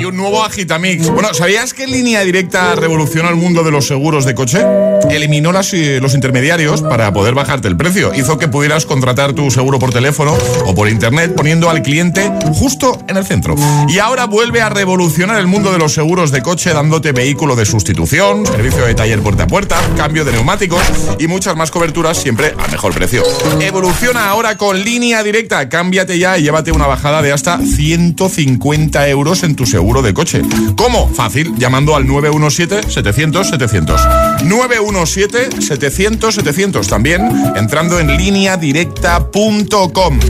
y 0.00 0.04
un 0.04 0.16
nuevo 0.16 0.44
agitamix. 0.44 1.08
Bueno, 1.10 1.32
¿sabías 1.32 1.72
que 1.72 1.86
Línea 1.86 2.24
Directa 2.24 2.74
revolucionó 2.74 3.28
el 3.28 3.36
mundo 3.36 3.62
de 3.62 3.70
los 3.70 3.86
seguros 3.86 4.24
de 4.24 4.34
coche? 4.34 4.64
Eliminó 5.08 5.52
las, 5.52 5.72
eh, 5.72 6.00
los 6.02 6.14
intermediarios 6.14 6.82
para 6.82 7.12
poder 7.12 7.34
bajarte 7.34 7.68
el 7.68 7.76
precio. 7.76 8.12
Hizo 8.14 8.36
que 8.36 8.48
pudieras 8.48 8.84
contratar 8.84 9.32
tu 9.32 9.50
seguro 9.52 9.78
por 9.78 9.92
teléfono 9.92 10.36
o 10.66 10.74
por 10.74 10.88
internet 10.88 11.34
poniendo 11.36 11.70
al 11.70 11.82
cliente 11.82 12.30
justo 12.54 13.00
en 13.06 13.16
el 13.16 13.24
centro. 13.24 13.54
Y 13.88 13.98
ahora 13.98 14.26
vuelve 14.26 14.60
a 14.60 14.68
revolucionar 14.68 15.38
el 15.38 15.46
mundo 15.46 15.72
de 15.72 15.78
los 15.78 15.92
seguros 15.92 16.32
de 16.32 16.42
coche 16.42 16.72
dándote 16.72 17.12
vehículo 17.12 17.54
de 17.54 17.64
sustitución, 17.64 18.44
servicio 18.44 18.84
de 18.84 18.94
taller 18.94 19.20
puerta 19.20 19.44
a 19.44 19.46
puerta, 19.46 19.76
cambio 19.96 20.24
de 20.24 20.32
neumáticos 20.32 20.82
y 21.18 21.28
muchas 21.28 21.56
más 21.56 21.70
coberturas 21.70 22.16
siempre 22.16 22.54
al 22.58 22.70
mejor 22.70 22.92
precio. 22.92 23.22
Evoluciona 23.60 24.28
ahora 24.28 24.56
con 24.56 24.82
línea 24.82 25.22
directa. 25.22 25.68
Cámbiate 25.68 26.18
ya 26.18 26.38
y 26.38 26.42
llévate 26.42 26.72
una 26.72 26.86
bajada 26.86 27.22
de 27.22 27.32
hasta 27.32 27.58
150 27.58 29.08
euros 29.08 29.42
en 29.42 29.56
tu 29.56 29.60
tu 29.60 29.66
seguro 29.90 30.02
de 30.02 30.14
coche. 30.14 30.42
¿Cómo? 30.76 31.12
Fácil, 31.12 31.56
llamando 31.56 31.96
al 31.96 32.06
917-700-700. 32.06 34.38
917-700-700. 34.44 36.86
También 36.86 37.28
entrando 37.56 37.98
en 37.98 38.16
línea 38.16 38.56
directa.com. 38.56 40.20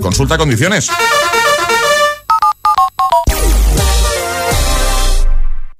Consulta 0.00 0.38
condiciones. 0.38 0.88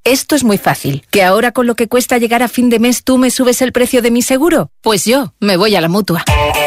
Esto 0.05 0.35
es 0.35 0.43
muy 0.43 0.57
fácil. 0.57 1.05
¿Que 1.11 1.23
ahora 1.23 1.53
con 1.53 1.65
lo 1.65 1.75
que 1.75 1.87
cuesta 1.87 2.17
llegar 2.17 2.43
a 2.43 2.49
fin 2.49 2.69
de 2.69 2.77
mes 2.79 3.05
tú 3.05 3.17
me 3.17 3.31
subes 3.31 3.61
el 3.61 3.71
precio 3.71 4.01
de 4.01 4.11
mi 4.11 4.21
seguro? 4.21 4.69
Pues 4.81 5.05
yo 5.05 5.33
me 5.39 5.55
voy 5.55 5.77
a 5.77 5.81
la 5.81 5.87
mutua. 5.87 6.25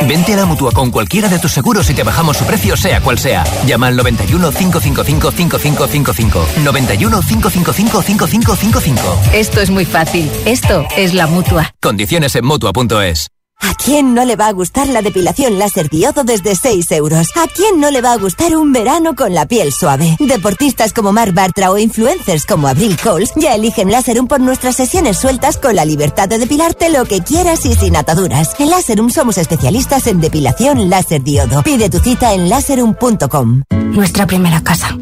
Vente 0.08 0.32
a 0.32 0.36
la 0.36 0.46
mutua 0.46 0.72
con 0.72 0.90
cualquiera 0.90 1.28
de 1.28 1.38
tus 1.38 1.52
seguros 1.52 1.90
y 1.90 1.94
te 1.94 2.02
bajamos 2.02 2.38
su 2.38 2.46
precio, 2.46 2.78
sea 2.78 3.02
cual 3.02 3.18
sea. 3.18 3.44
Llama 3.66 3.88
al 3.88 3.96
91 3.96 4.50
555 4.52 5.30
5555. 5.32 6.46
91 6.64 7.20
555 7.20 8.02
5555. 8.02 9.20
Esto 9.34 9.60
es 9.60 9.68
muy 9.68 9.84
fácil. 9.84 10.30
Esto 10.46 10.86
es 10.96 11.12
la 11.12 11.26
mutua. 11.26 11.74
Condiciones 11.82 12.34
en 12.36 12.46
mutua.es. 12.46 13.28
¿A 13.60 13.74
quién 13.74 14.14
no 14.14 14.24
le 14.24 14.36
va 14.36 14.48
a 14.48 14.52
gustar 14.52 14.86
la 14.88 15.00
depilación 15.02 15.58
láser 15.58 15.88
diodo 15.88 16.24
desde 16.24 16.54
6 16.54 16.90
euros? 16.92 17.28
¿A 17.36 17.46
quién 17.48 17.80
no 17.80 17.90
le 17.90 18.02
va 18.02 18.12
a 18.12 18.16
gustar 18.18 18.54
un 18.56 18.72
verano 18.72 19.14
con 19.16 19.34
la 19.34 19.46
piel 19.46 19.72
suave? 19.72 20.16
Deportistas 20.20 20.92
como 20.92 21.12
Mark 21.12 21.32
Bartra 21.32 21.70
o 21.70 21.78
influencers 21.78 22.44
como 22.44 22.68
Abril 22.68 22.96
Coles 23.02 23.32
ya 23.34 23.54
eligen 23.54 23.90
Láserum 23.90 24.26
por 24.28 24.40
nuestras 24.40 24.76
sesiones 24.76 25.18
sueltas 25.18 25.56
con 25.56 25.74
la 25.74 25.84
libertad 25.84 26.28
de 26.28 26.38
depilarte 26.38 26.90
lo 26.90 27.04
que 27.06 27.22
quieras 27.22 27.64
y 27.64 27.74
sin 27.74 27.96
ataduras. 27.96 28.54
En 28.58 28.70
Láserum 28.70 29.10
somos 29.10 29.38
especialistas 29.38 30.06
en 30.06 30.20
depilación 30.20 30.90
láser 30.90 31.22
diodo. 31.22 31.62
Pide 31.62 31.88
tu 31.88 31.98
cita 31.98 32.34
en 32.34 32.48
láserum.com. 32.48 33.62
Nuestra 33.70 34.26
primera 34.26 34.62
casa. 34.62 34.96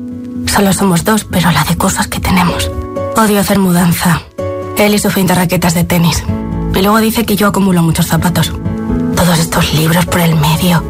Solo 0.47 0.73
somos 0.73 1.05
dos, 1.05 1.25
pero 1.25 1.51
la 1.51 1.65
de 1.65 1.77
cosas 1.77 2.07
que 2.07 2.21
tenemos. 2.21 2.71
Odio 3.17 3.41
hacer 3.41 3.59
mudanza. 3.59 4.23
Él 4.77 4.95
y 4.95 4.99
su 4.99 5.11
fin 5.11 5.27
de 5.27 5.35
raquetas 5.35 5.75
de 5.75 5.85
tenis. 5.85 6.23
Y 6.75 6.83
luego 6.83 6.99
dice 6.99 7.25
que 7.25 7.37
yo 7.37 7.47
acumulo 7.47 7.83
muchos 7.83 8.07
zapatos. 8.07 8.53
Todos 9.17 9.39
estos 9.39 9.75
libros 9.75 10.07
por 10.07 10.21
el 10.21 10.35
medio. 10.35 10.83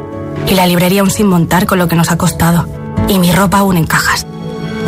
Y 0.46 0.54
la 0.54 0.66
librería 0.66 1.02
aún 1.02 1.10
sin 1.10 1.26
montar 1.26 1.66
con 1.66 1.78
lo 1.78 1.88
que 1.88 1.96
nos 1.96 2.10
ha 2.10 2.18
costado. 2.18 2.66
Y 3.08 3.18
mi 3.18 3.32
ropa 3.32 3.58
aún 3.58 3.76
en 3.76 3.86
cajas. 3.86 4.26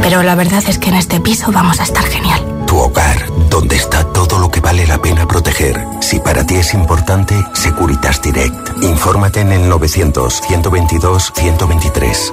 Pero 0.03 0.23
la 0.23 0.35
verdad 0.35 0.63
es 0.67 0.79
que 0.79 0.89
en 0.89 0.97
este 0.97 1.21
piso 1.21 1.53
vamos 1.53 1.81
a 1.81 1.83
estar 1.83 2.05
genial. 2.05 2.41
Tu 2.67 2.77
hogar, 2.77 3.27
donde 3.51 3.77
está 3.77 4.05
todo 4.13 4.39
lo 4.39 4.51
que 4.51 4.61
vale 4.61 4.87
la 4.87 4.99
pena 4.99 5.27
proteger. 5.27 5.85
Si 6.01 6.19
para 6.19 6.47
ti 6.47 6.57
es 6.57 6.75
importante, 6.75 7.35
Securitas 7.53 8.21
Direct. 8.23 8.83
Infórmate 8.83 9.41
en 9.41 9.53
el 9.53 9.69
900 9.69 10.43
122 10.49 11.33
123. 11.35 12.33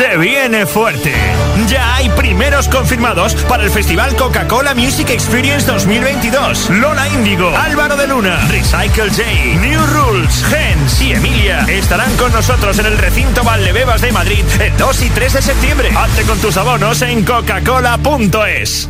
Se 0.00 0.16
viene 0.16 0.64
fuerte. 0.64 1.12
Ya 1.68 1.96
hay 1.96 2.08
primeros 2.08 2.68
confirmados 2.68 3.34
para 3.44 3.64
el 3.64 3.70
Festival 3.70 4.16
Coca-Cola 4.16 4.74
Music 4.74 5.10
Experience 5.10 5.70
2022. 5.70 6.70
Lola 6.70 7.06
Índigo, 7.10 7.54
Álvaro 7.54 7.98
de 7.98 8.06
Luna, 8.06 8.40
Recycle 8.48 9.10
J, 9.10 9.60
New 9.60 9.78
Rules, 9.88 10.42
Gens 10.46 11.02
y 11.02 11.12
Emilia 11.12 11.66
estarán 11.68 12.16
con 12.16 12.32
nosotros 12.32 12.78
en 12.78 12.86
el 12.86 12.96
recinto 12.96 13.44
Valdebebas 13.44 14.00
de 14.00 14.10
Madrid 14.10 14.42
el 14.58 14.74
2 14.78 15.02
y 15.02 15.10
3 15.10 15.34
de 15.34 15.42
septiembre. 15.42 15.90
Hazte 15.94 16.22
con 16.22 16.38
tus 16.38 16.56
abonos 16.56 17.02
en 17.02 17.22
coca-cola.es. 17.22 18.88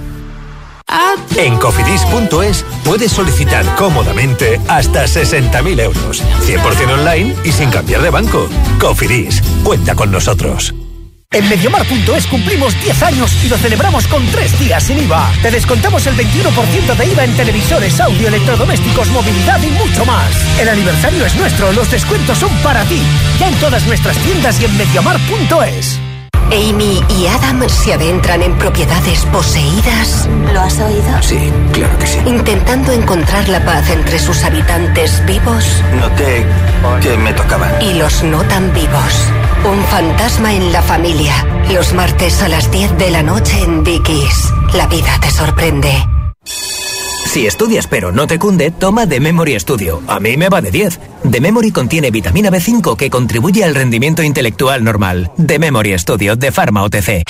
En 1.36 1.56
cofidis.es 1.56 2.64
puedes 2.84 3.10
solicitar 3.10 3.64
cómodamente 3.74 4.60
hasta 4.68 5.06
60.000 5.06 5.80
euros. 5.80 6.22
100% 6.46 6.92
online 6.92 7.34
y 7.42 7.50
sin 7.50 7.68
cambiar 7.70 8.00
de 8.00 8.10
banco. 8.10 8.48
Cofidis, 8.78 9.42
cuenta 9.64 9.96
con 9.96 10.12
nosotros. 10.12 10.72
En 11.32 11.48
Mediomar.es 11.48 12.26
cumplimos 12.26 12.74
10 12.82 13.02
años 13.04 13.44
y 13.44 13.48
lo 13.48 13.56
celebramos 13.56 14.08
con 14.08 14.26
3 14.26 14.58
días 14.58 14.82
sin 14.82 14.98
IVA. 14.98 15.30
Te 15.40 15.52
descontamos 15.52 16.04
el 16.08 16.16
21% 16.16 16.96
de 16.96 17.06
IVA 17.06 17.24
en 17.24 17.36
televisores, 17.36 18.00
audio, 18.00 18.26
electrodomésticos, 18.26 19.08
movilidad 19.10 19.62
y 19.62 19.68
mucho 19.70 20.04
más. 20.04 20.28
El 20.58 20.68
aniversario 20.68 21.24
es 21.24 21.36
nuestro, 21.36 21.72
los 21.72 21.88
descuentos 21.88 22.36
son 22.36 22.50
para 22.64 22.82
ti. 22.82 23.00
Ya 23.38 23.46
en 23.46 23.54
todas 23.60 23.86
nuestras 23.86 24.16
tiendas 24.18 24.60
y 24.60 24.64
en 24.64 24.76
Mediomar.es. 24.76 26.00
Amy 26.50 27.00
y 27.16 27.26
Adam 27.28 27.62
se 27.68 27.92
adentran 27.92 28.42
en 28.42 28.58
propiedades 28.58 29.24
poseídas. 29.26 30.28
¿Lo 30.52 30.60
has 30.62 30.80
oído? 30.80 31.22
Sí, 31.22 31.38
claro 31.72 31.96
que 31.96 32.08
sí. 32.08 32.18
Intentando 32.26 32.90
encontrar 32.90 33.48
la 33.48 33.64
paz 33.64 33.88
entre 33.88 34.18
sus 34.18 34.42
habitantes 34.42 35.24
vivos. 35.26 35.80
Noté 35.94 36.44
que 37.00 37.16
me 37.16 37.32
tocaban. 37.34 37.80
Y 37.80 37.94
los 37.94 38.24
no 38.24 38.42
tan 38.42 38.74
vivos. 38.74 39.30
Un 39.64 39.84
fantasma 39.84 40.54
en 40.54 40.72
la 40.72 40.82
familia. 40.82 41.32
Los 41.72 41.92
martes 41.92 42.42
a 42.42 42.48
las 42.48 42.70
10 42.70 42.96
de 42.98 43.10
la 43.10 43.22
noche 43.22 43.62
en 43.62 43.84
Dickies. 43.84 44.52
La 44.74 44.86
vida 44.86 45.18
te 45.20 45.30
sorprende. 45.30 45.92
Si 46.44 47.46
estudias 47.46 47.86
pero 47.86 48.10
no 48.10 48.26
te 48.26 48.38
cunde, 48.38 48.70
toma 48.70 49.06
The 49.06 49.20
Memory 49.20 49.60
Studio. 49.60 50.02
A 50.08 50.18
mí 50.18 50.36
me 50.36 50.48
va 50.48 50.60
de 50.60 50.70
10. 50.70 50.98
The 51.30 51.40
Memory 51.40 51.70
contiene 51.70 52.10
vitamina 52.10 52.50
B5 52.50 52.96
que 52.96 53.10
contribuye 53.10 53.62
al 53.62 53.74
rendimiento 53.74 54.22
intelectual 54.22 54.82
normal. 54.82 55.30
The 55.36 55.58
Memory 55.58 55.98
Studio 55.98 56.34
de 56.36 56.50
Pharma 56.50 56.82
OTC. 56.82 57.22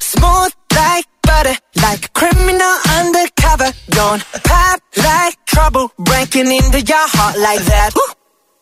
Smooth 0.00 0.52
like 0.70 1.08
butter, 1.22 1.56
like 1.74 2.06
a 2.06 2.08
criminal 2.12 2.74
undercover. 2.98 3.72
Don't 3.90 4.22
pop 4.44 4.80
like 4.96 5.37
trouble, 5.48 5.90
breaking 5.98 6.50
into 6.52 6.80
your 6.80 7.06
heart 7.16 7.36
like 7.38 7.64
that. 7.72 7.90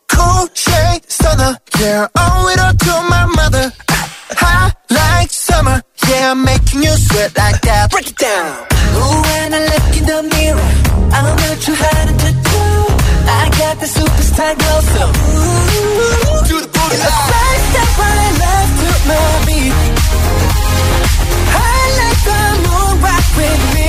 Cool 0.09 0.46
shade 0.55 1.03
stunner, 1.11 1.59
yeah, 1.81 2.07
oh, 2.14 2.22
owe 2.22 2.49
it 2.53 2.59
all 2.64 2.75
to 2.87 2.94
my 3.11 3.25
mother. 3.38 3.66
Hot 4.42 4.72
like 4.90 5.31
summer, 5.31 5.83
yeah, 6.09 6.31
I'm 6.31 6.44
making 6.44 6.83
you 6.83 6.94
sweat 6.96 7.37
like 7.37 7.61
that. 7.62 7.90
Break 7.90 8.09
it 8.09 8.16
down. 8.16 8.46
Ooh, 8.96 9.18
when 9.27 9.55
I 9.59 9.61
look 9.72 9.88
in 9.99 10.05
the 10.07 10.20
mirror, 10.35 10.70
I'm 11.16 11.27
not 11.42 11.57
too 11.66 11.77
hard 11.77 12.09
to 12.22 12.31
do. 12.51 12.62
I 13.27 13.42
got 13.61 13.75
the 13.83 13.88
superstar 13.90 14.53
glow, 14.55 14.81
so 14.94 15.03
ooh, 15.11 16.38
do 16.49 16.57
the 16.64 16.70
booty. 16.70 16.96
A 16.96 17.11
side 17.29 17.62
step 17.68 17.90
right 17.99 18.35
left 18.42 18.72
to 18.81 18.90
my 19.11 19.27
beat. 19.46 19.75
I 21.51 21.79
like 22.01 22.20
the 22.31 22.40
moon 22.64 22.92
rock 23.03 23.27
with 23.37 23.62
me, 23.75 23.88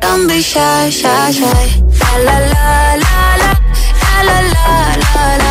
Don't 0.00 0.26
be 0.28 0.40
shy, 0.40 0.90
shy, 0.90 1.30
shy. 1.30 1.82
La 2.00 2.12
la 2.26 2.36
la 2.38 2.66
la 3.04 3.16
la, 3.42 3.50
la 4.10 4.36
la 4.36 4.38
la 4.54 4.68
la 5.02 5.26
la, 5.42 5.50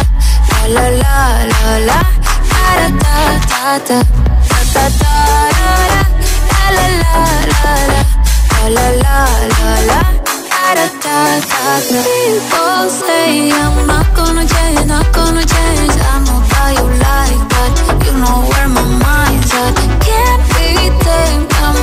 la 0.67 0.85
la 0.87 0.87
la 1.01 1.17
la 1.51 1.73
la, 1.87 1.99
da 2.51 2.65
da 2.77 2.97
da 3.03 3.15
da 3.47 3.77
da, 3.87 3.99
da 4.53 4.59
da 4.73 4.85
da 4.99 5.13
la 6.75 6.85
la 6.85 6.87
la 6.87 6.87
la 6.87 7.23
la, 7.51 7.75
la 8.75 8.85
la 8.87 8.95
la 9.03 9.17
la 9.57 9.71
la, 9.89 9.99
da 10.51 10.75
da 10.75 10.87
da 11.03 11.17
da. 11.87 11.99
People 12.03 12.83
say 12.89 13.51
I'm 13.51 13.75
not 13.87 14.07
gonna 14.15 14.45
change, 14.45 14.85
not 14.87 15.07
gonna 15.13 15.43
change. 15.55 15.95
I 16.11 16.19
know 16.25 16.39
how 16.51 16.69
you 16.77 16.87
like 17.05 17.41
that, 17.53 17.71
you 18.05 18.13
know 18.21 18.37
where 18.49 18.69
my 18.75 18.85
mind's 19.03 19.51
at. 19.53 19.73
Can't 20.03 20.43
be 20.53 20.67
tamed. 21.03 21.56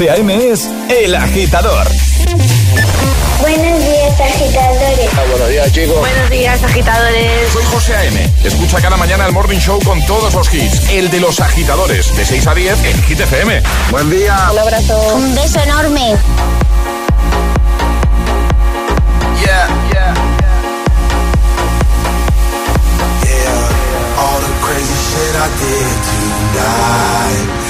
José 0.00 0.12
A.M. 0.12 0.50
es 0.50 0.66
El 0.88 1.14
Agitador. 1.14 1.86
Buenos 3.38 3.78
días, 3.84 4.18
agitadores. 4.18 5.10
buenos 5.30 5.48
días, 5.50 5.72
chicos. 5.74 5.98
Buenos 5.98 6.30
días, 6.30 6.64
agitadores. 6.64 7.52
Soy 7.52 7.64
José 7.64 7.96
A.M. 7.96 8.30
Escucha 8.42 8.80
cada 8.80 8.96
mañana 8.96 9.26
el 9.26 9.32
Morning 9.32 9.58
Show 9.58 9.78
con 9.82 10.02
todos 10.06 10.32
los 10.32 10.54
hits. 10.54 10.88
El 10.88 11.10
de 11.10 11.20
los 11.20 11.38
agitadores, 11.40 12.16
de 12.16 12.24
6 12.24 12.46
a 12.46 12.54
10 12.54 12.84
en 12.84 13.02
Hit 13.02 13.20
FM. 13.20 13.62
Buen 13.90 14.08
día. 14.08 14.48
Un 14.50 14.58
abrazo. 14.60 15.16
Un 15.16 15.34
beso 15.34 15.60
enorme. 15.60 16.16
Yeah, 19.44 19.68
yeah. 19.92 20.14
Yeah, 23.22 24.18
all 24.18 24.40
the 24.40 24.52
crazy 24.64 24.94
shit 25.10 25.36
I 25.36 25.48
did 25.60 26.54
tonight. 26.54 27.69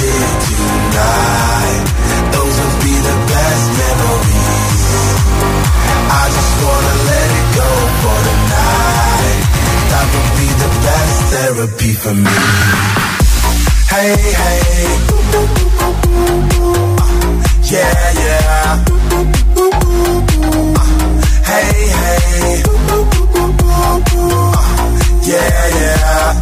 therapy 11.61 11.93
for 11.93 12.13
me. 12.13 12.31
Hey, 13.89 14.15
hey. 14.41 14.97
Uh, 16.13 17.07
yeah, 17.71 18.11
yeah. 18.21 18.83
Uh, 19.11 19.25
hey, 21.49 21.73
hey. 21.99 22.63
Uh, 23.33 23.99
yeah, 25.23 25.67
yeah. 25.79 26.41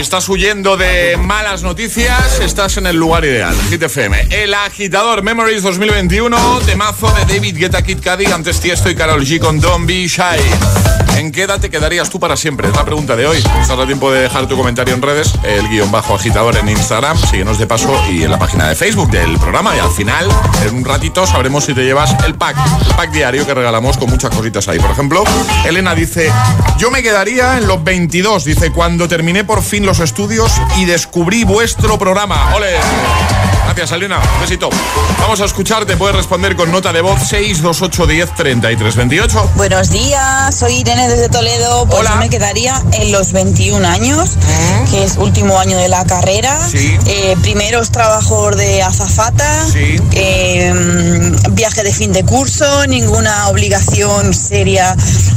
estás 0.00 0.28
huyendo 0.30 0.78
de 0.78 1.18
malas 1.18 1.62
noticias, 1.62 2.40
estás 2.40 2.78
en 2.78 2.86
el 2.86 2.96
lugar 2.96 3.24
ideal. 3.24 3.54
Hit. 3.68 3.82
El 4.30 4.54
agitador 4.54 5.22
Memories 5.22 5.62
2021, 5.62 6.60
temazo 6.64 7.12
de 7.12 7.34
David 7.34 7.58
Guetta 7.58 7.82
Kid 7.82 7.98
Cudi, 8.02 8.26
antes 8.26 8.60
Tiesto 8.60 8.88
y 8.88 8.94
Carol 8.94 9.24
G 9.24 9.38
con 9.38 9.60
Don't 9.60 9.86
Be 9.86 10.08
Shy. 10.08 10.89
¿En 11.20 11.32
qué 11.32 11.42
edad 11.42 11.60
te 11.60 11.68
quedarías 11.68 12.08
tú 12.08 12.18
para 12.18 12.34
siempre? 12.34 12.68
Es 12.68 12.74
la 12.74 12.82
pregunta 12.82 13.14
de 13.14 13.26
hoy. 13.26 13.36
Estás 13.36 13.78
a 13.78 13.84
tiempo 13.84 14.10
de 14.10 14.22
dejar 14.22 14.48
tu 14.48 14.56
comentario 14.56 14.94
en 14.94 15.02
redes, 15.02 15.34
el 15.42 15.68
guion 15.68 15.92
bajo 15.92 16.14
agitador 16.14 16.56
en 16.56 16.70
Instagram, 16.70 17.14
síguenos 17.18 17.58
de 17.58 17.66
paso 17.66 17.94
y 18.10 18.22
en 18.22 18.30
la 18.30 18.38
página 18.38 18.70
de 18.70 18.74
Facebook 18.74 19.10
del 19.10 19.36
programa. 19.36 19.76
Y 19.76 19.80
al 19.80 19.90
final, 19.90 20.26
en 20.64 20.76
un 20.76 20.82
ratito, 20.82 21.26
sabremos 21.26 21.66
si 21.66 21.74
te 21.74 21.84
llevas 21.84 22.16
el 22.24 22.36
pack, 22.36 22.56
el 22.88 22.94
pack 22.94 23.10
diario 23.10 23.44
que 23.44 23.52
regalamos 23.52 23.98
con 23.98 24.08
muchas 24.08 24.34
cositas 24.34 24.66
ahí. 24.68 24.78
Por 24.78 24.92
ejemplo, 24.92 25.22
Elena 25.66 25.94
dice, 25.94 26.32
yo 26.78 26.90
me 26.90 27.02
quedaría 27.02 27.58
en 27.58 27.66
los 27.66 27.84
22, 27.84 28.42
dice, 28.42 28.72
cuando 28.72 29.06
terminé 29.06 29.44
por 29.44 29.62
fin 29.62 29.84
los 29.84 30.00
estudios 30.00 30.50
y 30.78 30.86
descubrí 30.86 31.44
vuestro 31.44 31.98
programa. 31.98 32.54
¡Ole! 32.56 33.59
Gracias, 33.70 33.92
Elena. 33.92 34.18
Un 34.34 34.40
besito. 34.40 34.68
Vamos 35.20 35.40
a 35.40 35.44
escucharte. 35.44 35.96
Puedes 35.96 36.16
responder 36.16 36.56
con 36.56 36.72
nota 36.72 36.92
de 36.92 37.02
voz 37.02 37.20
628 37.28 38.06
10 38.08 38.34
33 38.34 38.96
28. 38.96 39.50
Buenos 39.54 39.90
días, 39.90 40.56
soy 40.58 40.74
Irene 40.78 41.08
desde 41.08 41.28
Toledo. 41.28 41.86
Pues 41.86 42.08
yo 42.08 42.16
me 42.16 42.28
quedaría 42.28 42.82
en 42.94 43.12
los 43.12 43.30
21 43.32 43.86
años, 43.86 44.30
que 44.90 45.04
es 45.04 45.16
último 45.18 45.56
año 45.56 45.78
de 45.78 45.88
la 45.88 46.04
carrera. 46.04 46.58
Eh, 46.74 47.36
primeros 47.42 47.92
trabajos 47.92 48.56
de 48.56 48.82
azafata. 48.82 49.64
eh, 50.14 51.32
viaje 51.52 51.84
de 51.84 51.92
fin 51.92 52.12
de 52.12 52.24
curso, 52.24 52.86
ninguna 52.88 53.48
obligación 53.50 54.34
seria, 54.34 54.96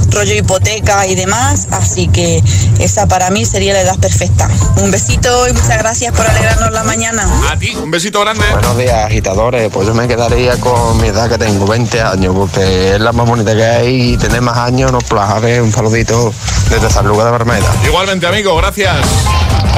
rollo 0.10 0.34
hipoteca 0.34 1.06
y 1.06 1.14
demás. 1.14 1.68
Así 1.70 2.08
que 2.08 2.42
esa 2.80 3.06
para 3.06 3.30
mí 3.30 3.46
sería 3.46 3.74
la 3.74 3.82
edad 3.82 4.00
perfecta. 4.00 4.50
Un 4.78 4.90
besito 4.90 5.48
y 5.48 5.54
muchas 5.54 5.78
gracias 5.78 6.14
por 6.16 6.26
alegrarnos 6.26 6.72
la 6.72 6.84
mañana. 6.84 7.28
A 7.52 7.58
ti, 7.60 7.76
un 7.76 7.92
besito 7.92 8.23
grande. 8.24 8.46
Buenos 8.52 8.78
días, 8.78 9.06
agitadores. 9.06 9.70
Pues 9.72 9.88
yo 9.88 9.94
me 9.94 10.08
quedaría 10.08 10.58
con 10.60 11.00
mi 11.02 11.08
edad 11.10 11.30
que 11.30 11.38
tengo, 11.38 11.68
20 11.68 12.02
años, 12.02 12.34
porque 12.36 12.96
es 12.96 13.00
la 13.00 13.12
más 13.12 13.28
bonita 13.28 13.54
que 13.54 13.64
hay 13.64 14.14
y 14.14 14.18
tener 14.18 14.42
más 14.42 14.58
años 14.58 14.92
nos 14.92 15.04
plajaré 15.04 15.62
un 15.62 15.72
saludito 15.72 16.34
desde 16.70 16.90
San 16.90 17.08
Lucas 17.08 17.26
de 17.26 17.32
Bermeda. 17.32 17.68
Igualmente, 17.86 18.26
amigo, 18.28 18.56
gracias. 18.56 18.96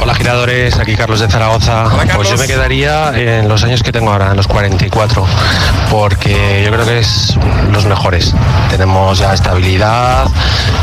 Hola 0.02 0.14
giradores, 0.14 0.78
aquí 0.78 0.94
Carlos 0.94 1.20
de 1.20 1.28
Zaragoza. 1.28 1.84
Pues 2.14 2.30
yo 2.30 2.36
me 2.36 2.46
quedaría 2.46 3.10
en 3.14 3.48
los 3.48 3.64
años 3.64 3.82
que 3.82 3.90
tengo 3.90 4.12
ahora, 4.12 4.30
en 4.30 4.36
los 4.36 4.46
44, 4.46 5.26
porque 5.90 6.62
yo 6.64 6.70
creo 6.70 6.84
que 6.84 7.00
es 7.00 7.36
los 7.72 7.86
mejores. 7.86 8.32
Tenemos 8.70 9.18
ya 9.18 9.34
estabilidad, 9.34 10.28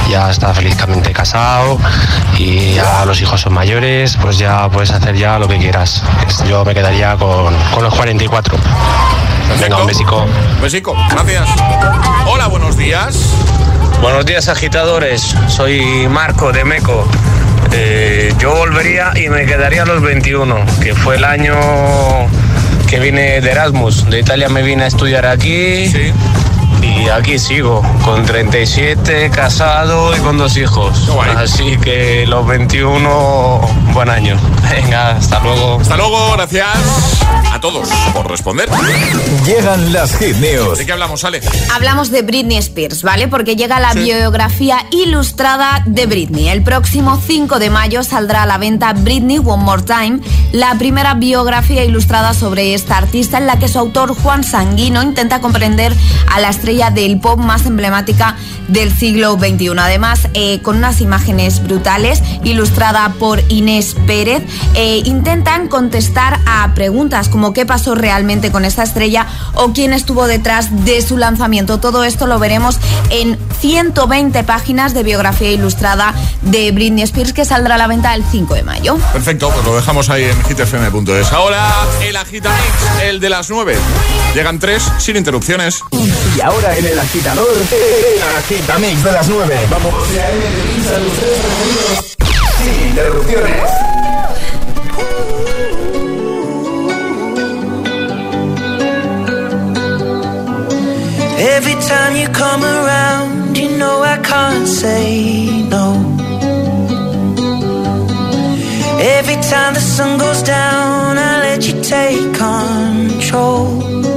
ya 0.10 0.30
está 0.30 0.54
felizmente 0.54 1.14
casado 1.14 1.80
y 2.38 2.74
ya 2.74 3.06
los 3.06 3.22
hijos 3.22 3.40
son 3.40 3.54
mayores, 3.54 4.18
pues 4.22 4.38
ya 4.38 4.68
puedes 4.70 4.92
hacer 4.92 5.16
ya 5.16 5.40
lo 5.40 5.48
que 5.48 5.58
quieras. 5.58 6.04
Yo 6.48 6.66
me 6.66 6.74
quedaría 6.74 7.16
con, 7.16 7.53
con 7.74 7.84
los 7.84 7.94
44. 7.96 8.58
Venga, 9.60 9.78
un 9.78 9.88
besico. 9.88 10.26
Besico, 10.62 10.96
gracias. 11.10 11.48
Hola, 12.28 12.48
buenos 12.48 12.78
días. 12.78 13.30
Buenos 14.02 14.26
días 14.26 14.50
agitadores, 14.50 15.36
soy 15.48 16.08
Marco 16.10 16.52
de 16.52 16.66
Meco. 16.66 17.08
Eh, 17.72 18.34
yo 18.38 18.56
volvería 18.56 19.14
y 19.16 19.30
me 19.30 19.46
quedaría 19.46 19.84
a 19.84 19.86
los 19.86 20.02
21, 20.02 20.58
que 20.82 20.94
fue 20.94 21.16
el 21.16 21.24
año 21.24 21.56
que 22.90 23.00
vine 23.00 23.42
de 23.42 23.52
Erasmus. 23.52 24.10
De 24.10 24.20
Italia 24.20 24.50
me 24.50 24.62
vine 24.62 24.84
a 24.84 24.88
estudiar 24.88 25.26
aquí 25.26 25.92
y 26.84 27.10
aquí 27.10 27.40
sigo, 27.40 27.82
con 28.04 28.26
37, 28.26 29.30
casado 29.32 30.16
y 30.16 30.20
con 30.20 30.38
dos 30.38 30.58
hijos. 30.58 31.10
Así 31.36 31.78
que 31.78 32.26
los 32.28 32.46
21, 32.46 33.62
buen 33.94 34.10
año. 34.10 34.38
Venga, 34.72 35.12
hasta 35.12 35.40
luego. 35.40 35.80
Hasta 35.80 35.98
luego, 35.98 36.34
gracias 36.34 36.68
a 37.52 37.60
todos 37.60 37.90
por 38.14 38.30
responder. 38.30 38.70
Llegan 39.46 39.94
las 39.94 40.18
hit 40.18 40.36
news. 40.38 40.78
¿De 40.78 40.86
qué 40.86 40.92
hablamos, 40.92 41.24
Ale? 41.24 41.42
Hablamos 41.74 42.12
de 42.12 42.22
Britney 42.22 42.58
Spears, 42.58 43.04
¿vale? 43.04 43.28
Porque 43.28 43.56
llega 43.56 43.80
la 43.80 43.94
biografía 43.94 44.86
ilustrada 44.92 45.84
de 45.86 46.06
Britney. 46.06 46.50
El 46.50 46.64
próximo 46.64 47.22
5 47.26 47.60
de 47.60 47.70
mayo 47.70 48.04
saldrá 48.04 48.44
a 48.44 48.46
la 48.46 48.58
venta 48.58 48.94
Britney 48.94 49.38
One 49.38 49.64
More 49.64 49.84
Time, 49.84 50.20
la 50.52 50.76
primera 50.76 51.14
biografía 51.14 51.84
ilustrada 51.84 52.34
sobre 52.34 52.74
esta 52.74 52.98
artista 52.98 53.38
en 53.38 53.48
la 53.48 53.60
que 53.60 53.68
su 53.68 53.80
autor 53.80 54.16
Juan 54.16 54.44
Sanguino 54.44 55.02
intenta 55.04 55.42
comprender 55.42 55.94
a 56.32 56.40
la 56.40 56.50
estrella 56.50 56.73
del 56.74 57.20
pop 57.20 57.40
más 57.40 57.68
emblemática 57.68 58.36
del 58.68 58.92
siglo 58.92 59.38
XXI. 59.38 59.70
Además, 59.78 60.28
eh, 60.34 60.60
con 60.62 60.78
unas 60.78 61.02
imágenes 61.02 61.62
brutales, 61.62 62.22
ilustrada 62.44 63.14
por 63.20 63.42
Inés 63.50 63.96
Pérez, 64.08 64.44
eh, 64.74 65.02
intentan 65.06 65.68
contestar 65.68 66.40
a 66.48 66.74
preguntas 66.74 67.30
como 67.30 67.54
qué 67.54 67.66
pasó 67.66 67.94
realmente 67.94 68.52
con 68.52 68.66
esta 68.66 68.82
estrella 68.82 69.28
o 69.54 69.72
quién 69.72 69.94
estuvo 69.94 70.26
detrás 70.26 70.86
de 70.86 71.02
su 71.04 71.18
lanzamiento. 71.18 71.80
Todo 71.80 72.04
esto 72.04 72.26
lo 72.26 72.40
veremos 72.40 72.80
en 73.12 73.38
120 73.60 74.44
páginas 74.44 74.96
de 74.96 75.04
biografía 75.04 75.52
ilustrada 75.52 76.16
de 76.42 76.72
Britney 76.72 77.04
Spears 77.04 77.34
que 77.34 77.46
saldrá 77.46 77.76
a 77.76 77.78
la 77.78 77.88
venta 77.88 78.16
el 78.16 78.24
5 78.24 78.56
de 78.56 78.64
mayo. 78.64 78.98
Perfecto, 79.14 79.52
pues 79.52 79.64
lo 79.64 79.76
dejamos 79.76 80.10
ahí 80.10 80.24
en 80.24 80.44
hitfm.es. 80.44 81.32
Ahora 81.32 81.72
el 82.02 82.16
Agitamix, 82.16 83.02
el 83.04 83.20
de 83.20 83.30
las 83.30 83.50
9. 83.50 83.78
Llegan 84.34 84.58
tres 84.58 84.92
sin 84.98 85.16
interrupciones. 85.18 85.82
Y 86.36 86.42
ahora 86.42 86.63
en 86.72 86.86
el 86.86 86.98
agitador, 86.98 87.58
el 87.72 88.24
agitamix 88.38 89.04
de 89.04 89.12
las 89.12 89.28
9. 89.28 89.60
Vamos. 89.70 89.94
Sin 92.58 92.88
interrupciones. 92.88 93.70
Every 101.38 101.76
time 101.82 102.16
you 102.16 102.30
come 102.30 102.64
around, 102.64 103.58
you 103.58 103.78
know 103.78 104.02
I 104.02 104.18
can't 104.24 104.66
say 104.66 105.68
no. 105.68 105.96
Every 109.18 109.36
time 109.52 109.74
the 109.74 109.82
sun 109.82 110.18
goes 110.18 110.42
down, 110.44 111.18
I 111.18 111.40
let 111.42 111.68
you 111.68 111.82
take 111.82 112.34
control. 112.34 114.13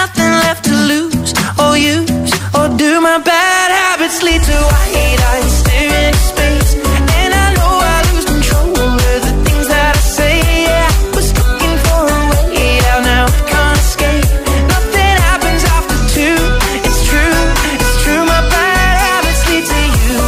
nothing 0.00 0.32
left 0.44 0.62
to 0.64 0.74
lose 0.92 1.32
or 1.62 1.72
use 1.76 2.32
or 2.58 2.66
do. 2.80 2.90
My 3.08 3.18
bad 3.32 3.68
habits 3.80 4.18
lead 4.26 4.42
to 4.50 4.56
white 4.72 5.20
eyes 5.30 5.52
staring 5.62 6.06
at 6.12 6.20
space. 6.30 6.70
And 7.20 7.30
I 7.44 7.46
know 7.56 7.72
I 7.94 7.98
lose 8.08 8.26
control 8.34 8.70
of 8.88 9.18
the 9.26 9.32
things 9.44 9.66
that 9.72 9.92
I 10.00 10.02
say. 10.18 10.34
Yeah, 10.68 10.88
was 11.16 11.28
looking 11.38 11.76
for 11.86 12.02
a 12.18 12.22
way 12.30 12.80
out 12.92 13.02
now. 13.12 13.24
Can't 13.50 13.78
escape. 13.84 14.26
Nothing 14.74 15.16
happens 15.28 15.62
after 15.76 15.98
two. 16.16 16.38
It's 16.88 17.00
true, 17.10 17.38
it's 17.82 17.92
true. 18.02 18.22
My 18.32 18.40
bad 18.54 18.94
habits 19.04 19.42
lead 19.50 19.64
to 19.72 19.80
you. 20.04 20.18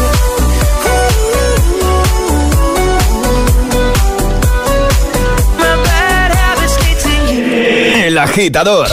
My 5.63 5.75
bad 5.89 6.31
habits 6.43 6.77
lead 6.83 6.99
to 7.07 7.13
you. 7.33 7.43
El 8.07 8.19
agitador 8.27 8.89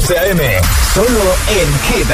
José 0.00 0.14
Solo 0.94 1.34
en 1.48 1.70
Hit 1.88 2.08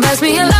pass 0.00 0.20
me 0.20 0.38
a 0.38 0.42
line. 0.42 0.57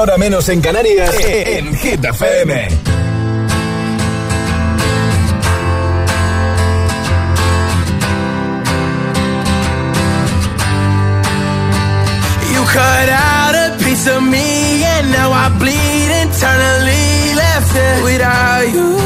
hora 0.00 0.18
menos 0.18 0.48
en 0.48 0.60
Canarias, 0.60 1.14
en 1.24 1.74
Hit 1.74 2.04
FM. 2.04 2.68
You 12.52 12.64
cut 12.64 13.08
out 13.08 13.54
a 13.54 13.76
piece 13.82 14.06
of 14.08 14.22
me 14.22 14.84
and 14.84 15.10
now 15.12 15.30
I 15.32 15.48
bleed 15.58 16.10
internally 16.22 17.34
left 17.34 17.76
it 17.76 18.04
without 18.04 18.72
you. 18.74 19.05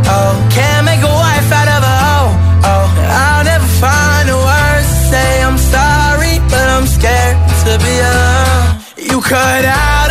Cut 9.31 9.63
out 9.63 10.10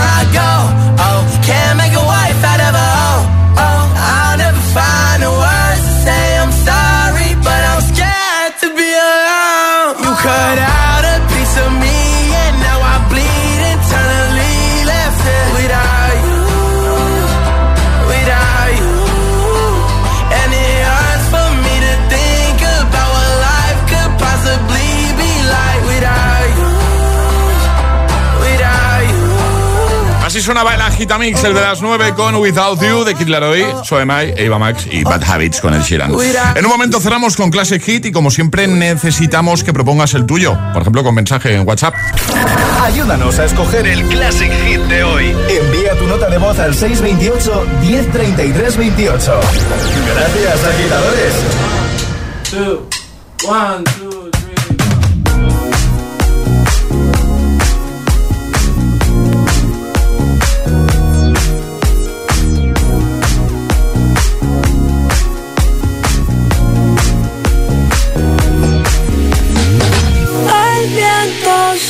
sonaba 30.51 30.75
el 30.75 30.81
Agitamix, 30.81 31.41
el 31.45 31.53
de 31.53 31.61
las 31.61 31.81
9 31.81 32.13
con 32.13 32.35
Without 32.35 32.81
You 32.81 33.05
de 33.05 33.15
Kid 33.15 33.29
Laroi, 33.29 33.63
So 33.85 33.97
Am 33.97 34.11
I, 34.11 34.33
Eva 34.35 34.59
Max 34.59 34.85
y 34.91 35.01
Bad 35.01 35.23
Habits 35.23 35.61
con 35.61 35.73
el 35.73 35.81
Sheeran. 35.81 36.11
En 36.55 36.65
un 36.65 36.69
momento 36.69 36.99
cerramos 36.99 37.37
con 37.37 37.49
Classic 37.49 37.81
Hit 37.81 38.07
y 38.07 38.11
como 38.11 38.29
siempre 38.29 38.67
necesitamos 38.67 39.63
que 39.63 39.71
propongas 39.71 40.13
el 40.13 40.25
tuyo, 40.25 40.57
por 40.73 40.81
ejemplo 40.81 41.05
con 41.05 41.15
mensaje 41.15 41.55
en 41.55 41.65
WhatsApp. 41.65 41.93
Ayúdanos 42.83 43.39
a 43.39 43.45
escoger 43.45 43.87
el 43.87 44.05
Classic 44.09 44.51
Hit 44.65 44.81
de 44.81 45.03
hoy. 45.05 45.33
Envía 45.47 45.97
tu 45.97 46.05
nota 46.05 46.29
de 46.29 46.37
voz 46.37 46.59
al 46.59 46.75
628 46.75 47.67
1033 47.79 48.75
28. 48.75 49.39
Gracias, 50.13 50.65
agitadores. 50.65 51.33
Two, 52.51 52.89
one, 53.49 53.85
two, 53.85 54.10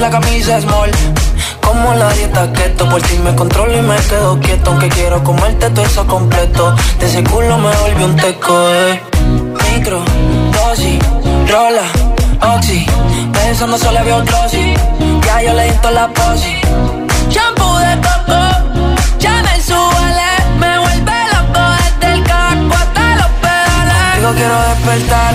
la 0.00 0.10
camisa 0.10 0.60
small. 0.60 0.90
Como 1.60 1.94
la 1.94 2.12
dieta 2.12 2.52
keto, 2.52 2.88
por 2.88 3.02
ti 3.02 3.18
me 3.18 3.34
controlo 3.34 3.76
y 3.76 3.82
me 3.82 3.96
quedo 3.96 4.38
quieto. 4.40 4.70
Aunque 4.70 4.88
quiero 4.88 5.22
comerte 5.22 5.68
todo 5.70 5.84
eso 5.84 6.06
completo. 6.06 6.74
De 6.98 7.06
ese 7.06 7.22
culo 7.24 7.58
me 7.58 7.74
volvió 7.76 8.06
un 8.06 8.16
teco, 8.16 8.54
eh. 8.70 9.00
Micro, 9.72 10.02
dosis, 10.52 10.98
rola, 11.50 11.84
oxi. 12.54 12.86
Pensando 13.32 13.78
solo 13.78 14.04
veo 14.04 14.22
glossy. 14.24 14.74
Ya 15.26 15.42
yo 15.42 15.54
le 15.54 15.64
di 15.64 15.72
toda 15.78 15.90
la 15.92 16.08
posi. 16.08 16.54
Shampoo 17.30 17.78
de 17.78 17.94
coco, 18.06 18.90
ya 19.18 19.42
me 19.42 19.60
suele. 19.60 20.30
Me 20.58 20.78
vuelve 20.78 21.18
loco 21.34 21.60
desde 22.00 22.14
el 22.14 22.22
casco 22.24 22.74
hasta 22.74 23.16
los 23.16 23.30
pedales. 23.42 24.16
Digo 24.16 24.32
quiero 24.34 24.58
despertar, 24.68 25.34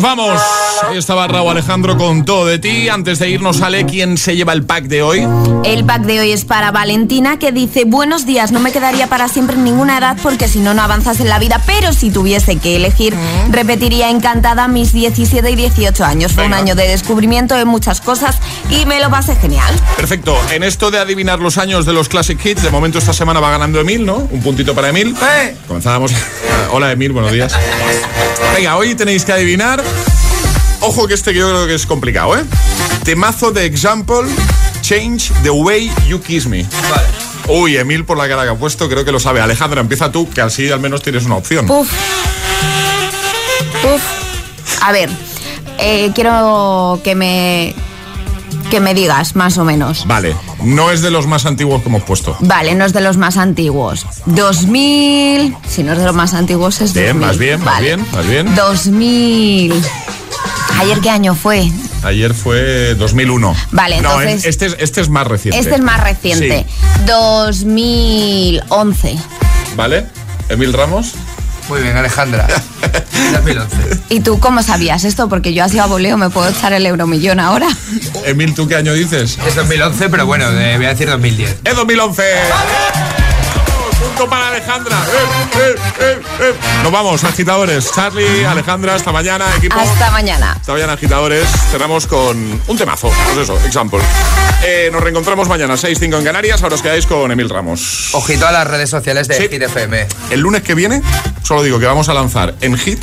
Vamos. 0.00 0.69
Ahí 0.88 0.96
estaba 0.96 1.26
Raúl 1.26 1.50
Alejandro 1.50 1.96
con 1.96 2.24
todo 2.24 2.46
de 2.46 2.58
ti. 2.58 2.88
Antes 2.88 3.18
de 3.18 3.28
irnos, 3.28 3.58
sale 3.58 3.84
quién 3.86 4.16
se 4.16 4.34
lleva 4.34 4.52
el 4.52 4.64
pack 4.64 4.84
de 4.84 5.02
hoy. 5.02 5.26
El 5.64 5.84
pack 5.84 6.02
de 6.02 6.20
hoy 6.20 6.32
es 6.32 6.44
para 6.44 6.70
Valentina 6.70 7.38
que 7.38 7.52
dice, 7.52 7.84
buenos 7.84 8.26
días, 8.26 8.50
no 8.50 8.60
me 8.60 8.72
quedaría 8.72 9.06
para 9.06 9.28
siempre 9.28 9.56
en 9.56 9.64
ninguna 9.64 9.98
edad 9.98 10.16
porque 10.22 10.48
si 10.48 10.58
no, 10.60 10.72
no 10.74 10.82
avanzas 10.82 11.20
en 11.20 11.28
la 11.28 11.38
vida, 11.38 11.60
pero 11.66 11.92
si 11.92 12.10
tuviese 12.10 12.56
que 12.56 12.76
elegir, 12.76 13.14
mm. 13.14 13.52
repetiría 13.52 14.10
encantada 14.10 14.68
mis 14.68 14.92
17 14.92 15.50
y 15.50 15.56
18 15.56 16.04
años. 16.04 16.32
Fue 16.32 16.46
un 16.46 16.54
año 16.54 16.74
de 16.74 16.88
descubrimiento 16.88 17.54
de 17.54 17.64
muchas 17.64 18.00
cosas 18.00 18.38
y 18.70 18.86
me 18.86 19.00
lo 19.00 19.10
pasé 19.10 19.36
genial. 19.36 19.74
Perfecto. 19.96 20.36
En 20.50 20.62
esto 20.62 20.90
de 20.90 20.98
adivinar 20.98 21.40
los 21.40 21.58
años 21.58 21.84
de 21.84 21.92
los 21.92 22.08
Classic 22.08 22.38
Hits, 22.44 22.62
de 22.62 22.70
momento 22.70 22.98
esta 22.98 23.12
semana 23.12 23.40
va 23.40 23.50
ganando 23.50 23.80
Emil, 23.80 24.06
¿no? 24.06 24.16
Un 24.30 24.40
puntito 24.40 24.74
para 24.74 24.88
Emil. 24.88 25.14
¡Eh! 25.22 25.56
Comenzábamos. 25.68 26.12
Hola 26.72 26.92
Emil, 26.92 27.12
buenos 27.12 27.32
días. 27.32 27.52
Venga, 28.54 28.76
hoy 28.76 28.94
tenéis 28.94 29.24
que 29.24 29.32
adivinar 29.32 29.82
Ojo 30.80 31.06
que 31.06 31.14
este 31.14 31.34
yo 31.34 31.48
creo 31.48 31.66
que 31.66 31.74
es 31.74 31.86
complicado, 31.86 32.36
¿eh? 32.38 32.44
Temazo 33.04 33.50
de 33.52 33.66
Example, 33.66 34.28
Change 34.80 35.32
the 35.42 35.50
Way 35.50 35.92
You 36.08 36.20
Kiss 36.20 36.46
Me. 36.46 36.66
Vale. 36.90 37.06
Uy, 37.48 37.76
Emil, 37.76 38.04
por 38.04 38.16
la 38.16 38.28
cara 38.28 38.44
que 38.44 38.50
ha 38.50 38.54
puesto, 38.54 38.88
creo 38.88 39.04
que 39.04 39.12
lo 39.12 39.20
sabe. 39.20 39.40
Alejandra, 39.40 39.80
empieza 39.80 40.10
tú, 40.10 40.28
que 40.30 40.40
así 40.40 40.70
al 40.70 40.80
menos 40.80 41.02
tienes 41.02 41.24
una 41.24 41.36
opción. 41.36 41.70
Uf. 41.70 41.90
Uf. 43.84 44.02
A 44.82 44.92
ver, 44.92 45.10
eh, 45.78 46.12
quiero 46.14 47.00
que 47.04 47.14
me 47.14 47.74
que 48.70 48.80
me 48.80 48.94
digas, 48.94 49.34
más 49.36 49.58
o 49.58 49.64
menos. 49.64 50.06
Vale, 50.06 50.34
no 50.62 50.92
es 50.92 51.02
de 51.02 51.10
los 51.10 51.26
más 51.26 51.44
antiguos 51.44 51.82
que 51.82 51.88
hemos 51.88 52.04
puesto. 52.04 52.36
Vale, 52.40 52.74
no 52.74 52.84
es 52.84 52.92
de 52.92 53.00
los 53.00 53.16
más 53.16 53.36
antiguos. 53.36 54.06
2000, 54.26 55.56
si 55.68 55.82
no 55.82 55.92
es 55.92 55.98
de 55.98 56.04
los 56.04 56.14
más 56.14 56.34
antiguos 56.34 56.80
es 56.80 56.94
bien, 56.94 57.18
Más 57.18 57.36
bien, 57.36 57.62
más 57.64 57.80
bien, 57.80 58.06
más 58.12 58.26
bien. 58.26 58.54
2000. 58.54 59.74
¿Ayer 60.80 61.00
qué 61.00 61.10
año 61.10 61.34
fue? 61.34 61.70
Ayer 62.04 62.32
fue 62.32 62.94
2001. 62.94 63.54
Vale, 63.72 63.98
entonces... 63.98 64.42
No, 64.42 64.48
este, 64.48 64.64
es, 64.64 64.76
este 64.78 65.02
es 65.02 65.10
más 65.10 65.26
reciente. 65.26 65.58
Este 65.58 65.74
es 65.74 65.82
más 65.82 66.02
reciente. 66.02 66.64
2011. 67.04 69.18
Vale. 69.76 70.06
Emil 70.48 70.72
Ramos. 70.72 71.16
Muy 71.68 71.82
bien, 71.82 71.98
Alejandra. 71.98 72.48
2011. 73.32 73.76
¿Y 74.08 74.20
tú 74.20 74.40
cómo 74.40 74.62
sabías 74.62 75.04
esto? 75.04 75.28
Porque 75.28 75.52
yo 75.52 75.64
hacía 75.64 75.84
voleo, 75.84 76.16
¿me 76.16 76.30
puedo 76.30 76.48
echar 76.48 76.72
el 76.72 76.86
euromillón 76.86 77.40
ahora? 77.40 77.68
Emil, 78.24 78.54
¿tú 78.54 78.66
qué 78.66 78.76
año 78.76 78.94
dices? 78.94 79.36
Es 79.46 79.56
2011, 79.56 80.08
pero 80.08 80.24
bueno, 80.24 80.50
voy 80.50 80.86
a 80.86 80.88
decir 80.88 81.10
2010. 81.10 81.56
¡Es 81.62 81.76
2011! 81.76 82.22
Para 84.28 84.48
Alejandra. 84.48 84.96
Eh, 84.96 85.74
eh, 86.00 86.20
eh, 86.40 86.54
Nos 86.82 86.92
vamos, 86.92 87.24
agitadores. 87.24 87.90
Charlie, 87.92 88.44
Alejandra, 88.44 88.94
hasta 88.94 89.12
mañana, 89.12 89.46
equipo. 89.56 89.78
Hasta 89.78 90.10
mañana. 90.10 90.52
Hasta 90.52 90.72
mañana, 90.72 90.92
agitadores. 90.94 91.48
Cerramos 91.70 92.06
con 92.06 92.60
un 92.66 92.76
temazo. 92.76 93.10
Pues 93.26 93.38
eso, 93.38 93.58
example. 93.64 94.00
nos 94.92 95.02
reencontramos 95.02 95.48
mañana, 95.48 95.74
6-5 95.74 96.18
en 96.18 96.24
Canarias. 96.24 96.62
Ahora 96.62 96.74
os 96.74 96.82
quedáis 96.82 97.06
con 97.06 97.30
Emil 97.30 97.48
Ramos. 97.48 98.10
Ojito 98.14 98.46
a 98.46 98.52
las 98.52 98.66
redes 98.66 98.90
sociales 98.90 99.28
de 99.28 99.48
Hit 99.48 99.62
FM. 99.62 100.06
El 100.30 100.40
lunes 100.40 100.62
que 100.62 100.74
viene, 100.74 101.02
solo 101.42 101.62
digo 101.62 101.78
que 101.78 101.86
vamos 101.86 102.08
a 102.08 102.14
lanzar 102.14 102.54
en 102.60 102.76
Hit 102.76 103.02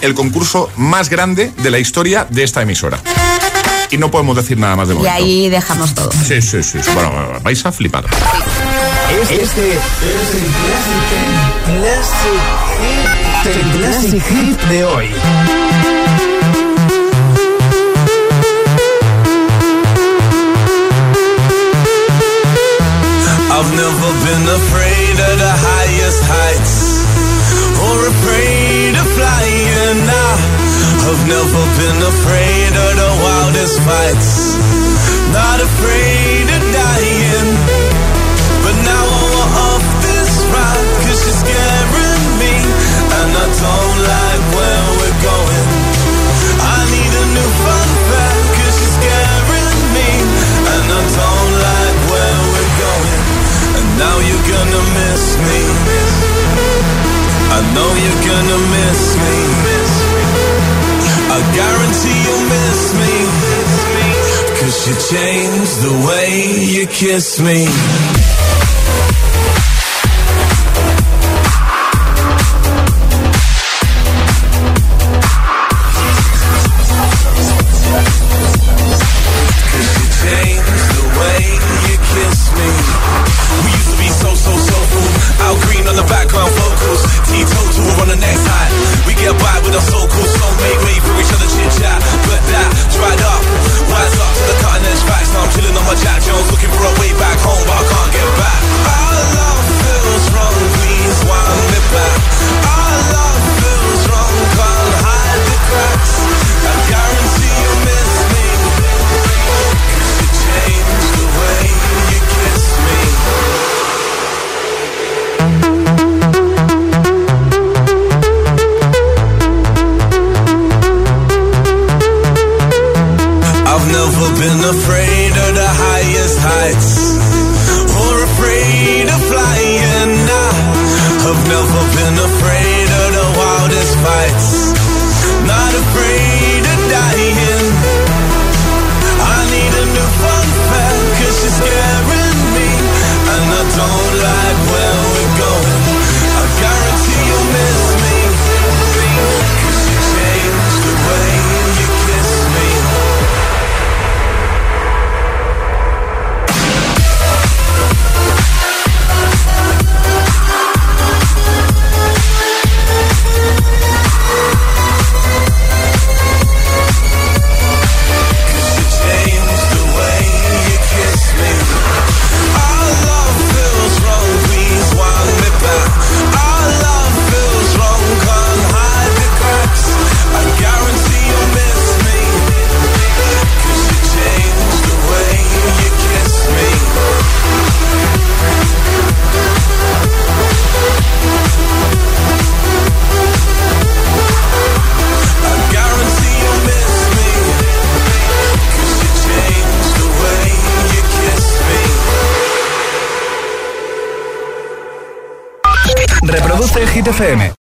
el 0.00 0.14
concurso 0.14 0.70
más 0.76 1.08
grande 1.08 1.52
de 1.56 1.70
la 1.70 1.78
historia 1.78 2.26
de 2.30 2.44
esta 2.44 2.62
emisora 2.62 2.98
y 3.90 3.98
no 3.98 4.10
podemos 4.10 4.36
decir 4.36 4.58
nada 4.58 4.76
más 4.76 4.88
de 4.88 4.94
momento. 4.94 5.18
Y 5.18 5.22
ahí 5.22 5.48
dejamos 5.48 5.94
todo. 5.94 6.10
Sí, 6.12 6.42
sí, 6.42 6.62
sí. 6.62 6.78
Bueno, 6.94 7.40
vais 7.42 7.64
a 7.64 7.72
flipar. 7.72 8.04
Este, 9.10 9.40
es 9.40 9.48
el 10.34 10.46
Classic, 11.64 12.40
el 13.46 13.80
classic 13.80 14.22
Hit 14.22 14.60
de 14.68 14.84
hoy. 14.84 15.08
I've 23.50 23.72
never 23.74 24.10
been 24.28 24.46
afraid 24.60 25.16
of 25.18 25.38
the 25.40 25.54
highest 25.56 26.22
heights 26.28 27.00
or 27.80 28.06
afraid 28.12 28.94
of 28.94 29.06
flying 29.16 30.06
now. 30.06 30.34
I've 31.08 31.24
never 31.26 31.62
been 31.80 32.00
afraid 32.12 32.72
of 32.76 32.92
the 33.00 33.10
wildest 33.24 33.80
fights. 33.80 34.58
Not 35.32 35.60
afraid 35.60 36.57
Now 53.98 54.16
you're 54.28 54.46
gonna 54.54 54.82
miss 54.98 55.24
me. 55.46 55.60
I 57.50 57.58
know 57.74 57.90
you're 58.04 58.22
gonna 58.30 58.58
miss 58.76 59.02
me. 59.24 59.36
I 61.36 61.38
guarantee 61.58 62.18
you'll 62.24 62.46
miss 62.56 62.82
me. 63.00 63.14
Cause 64.58 64.78
you 64.86 64.94
changed 65.12 65.76
the 65.86 65.94
way 66.06 66.28
you 66.74 66.86
kiss 66.86 67.40
me. 67.40 67.66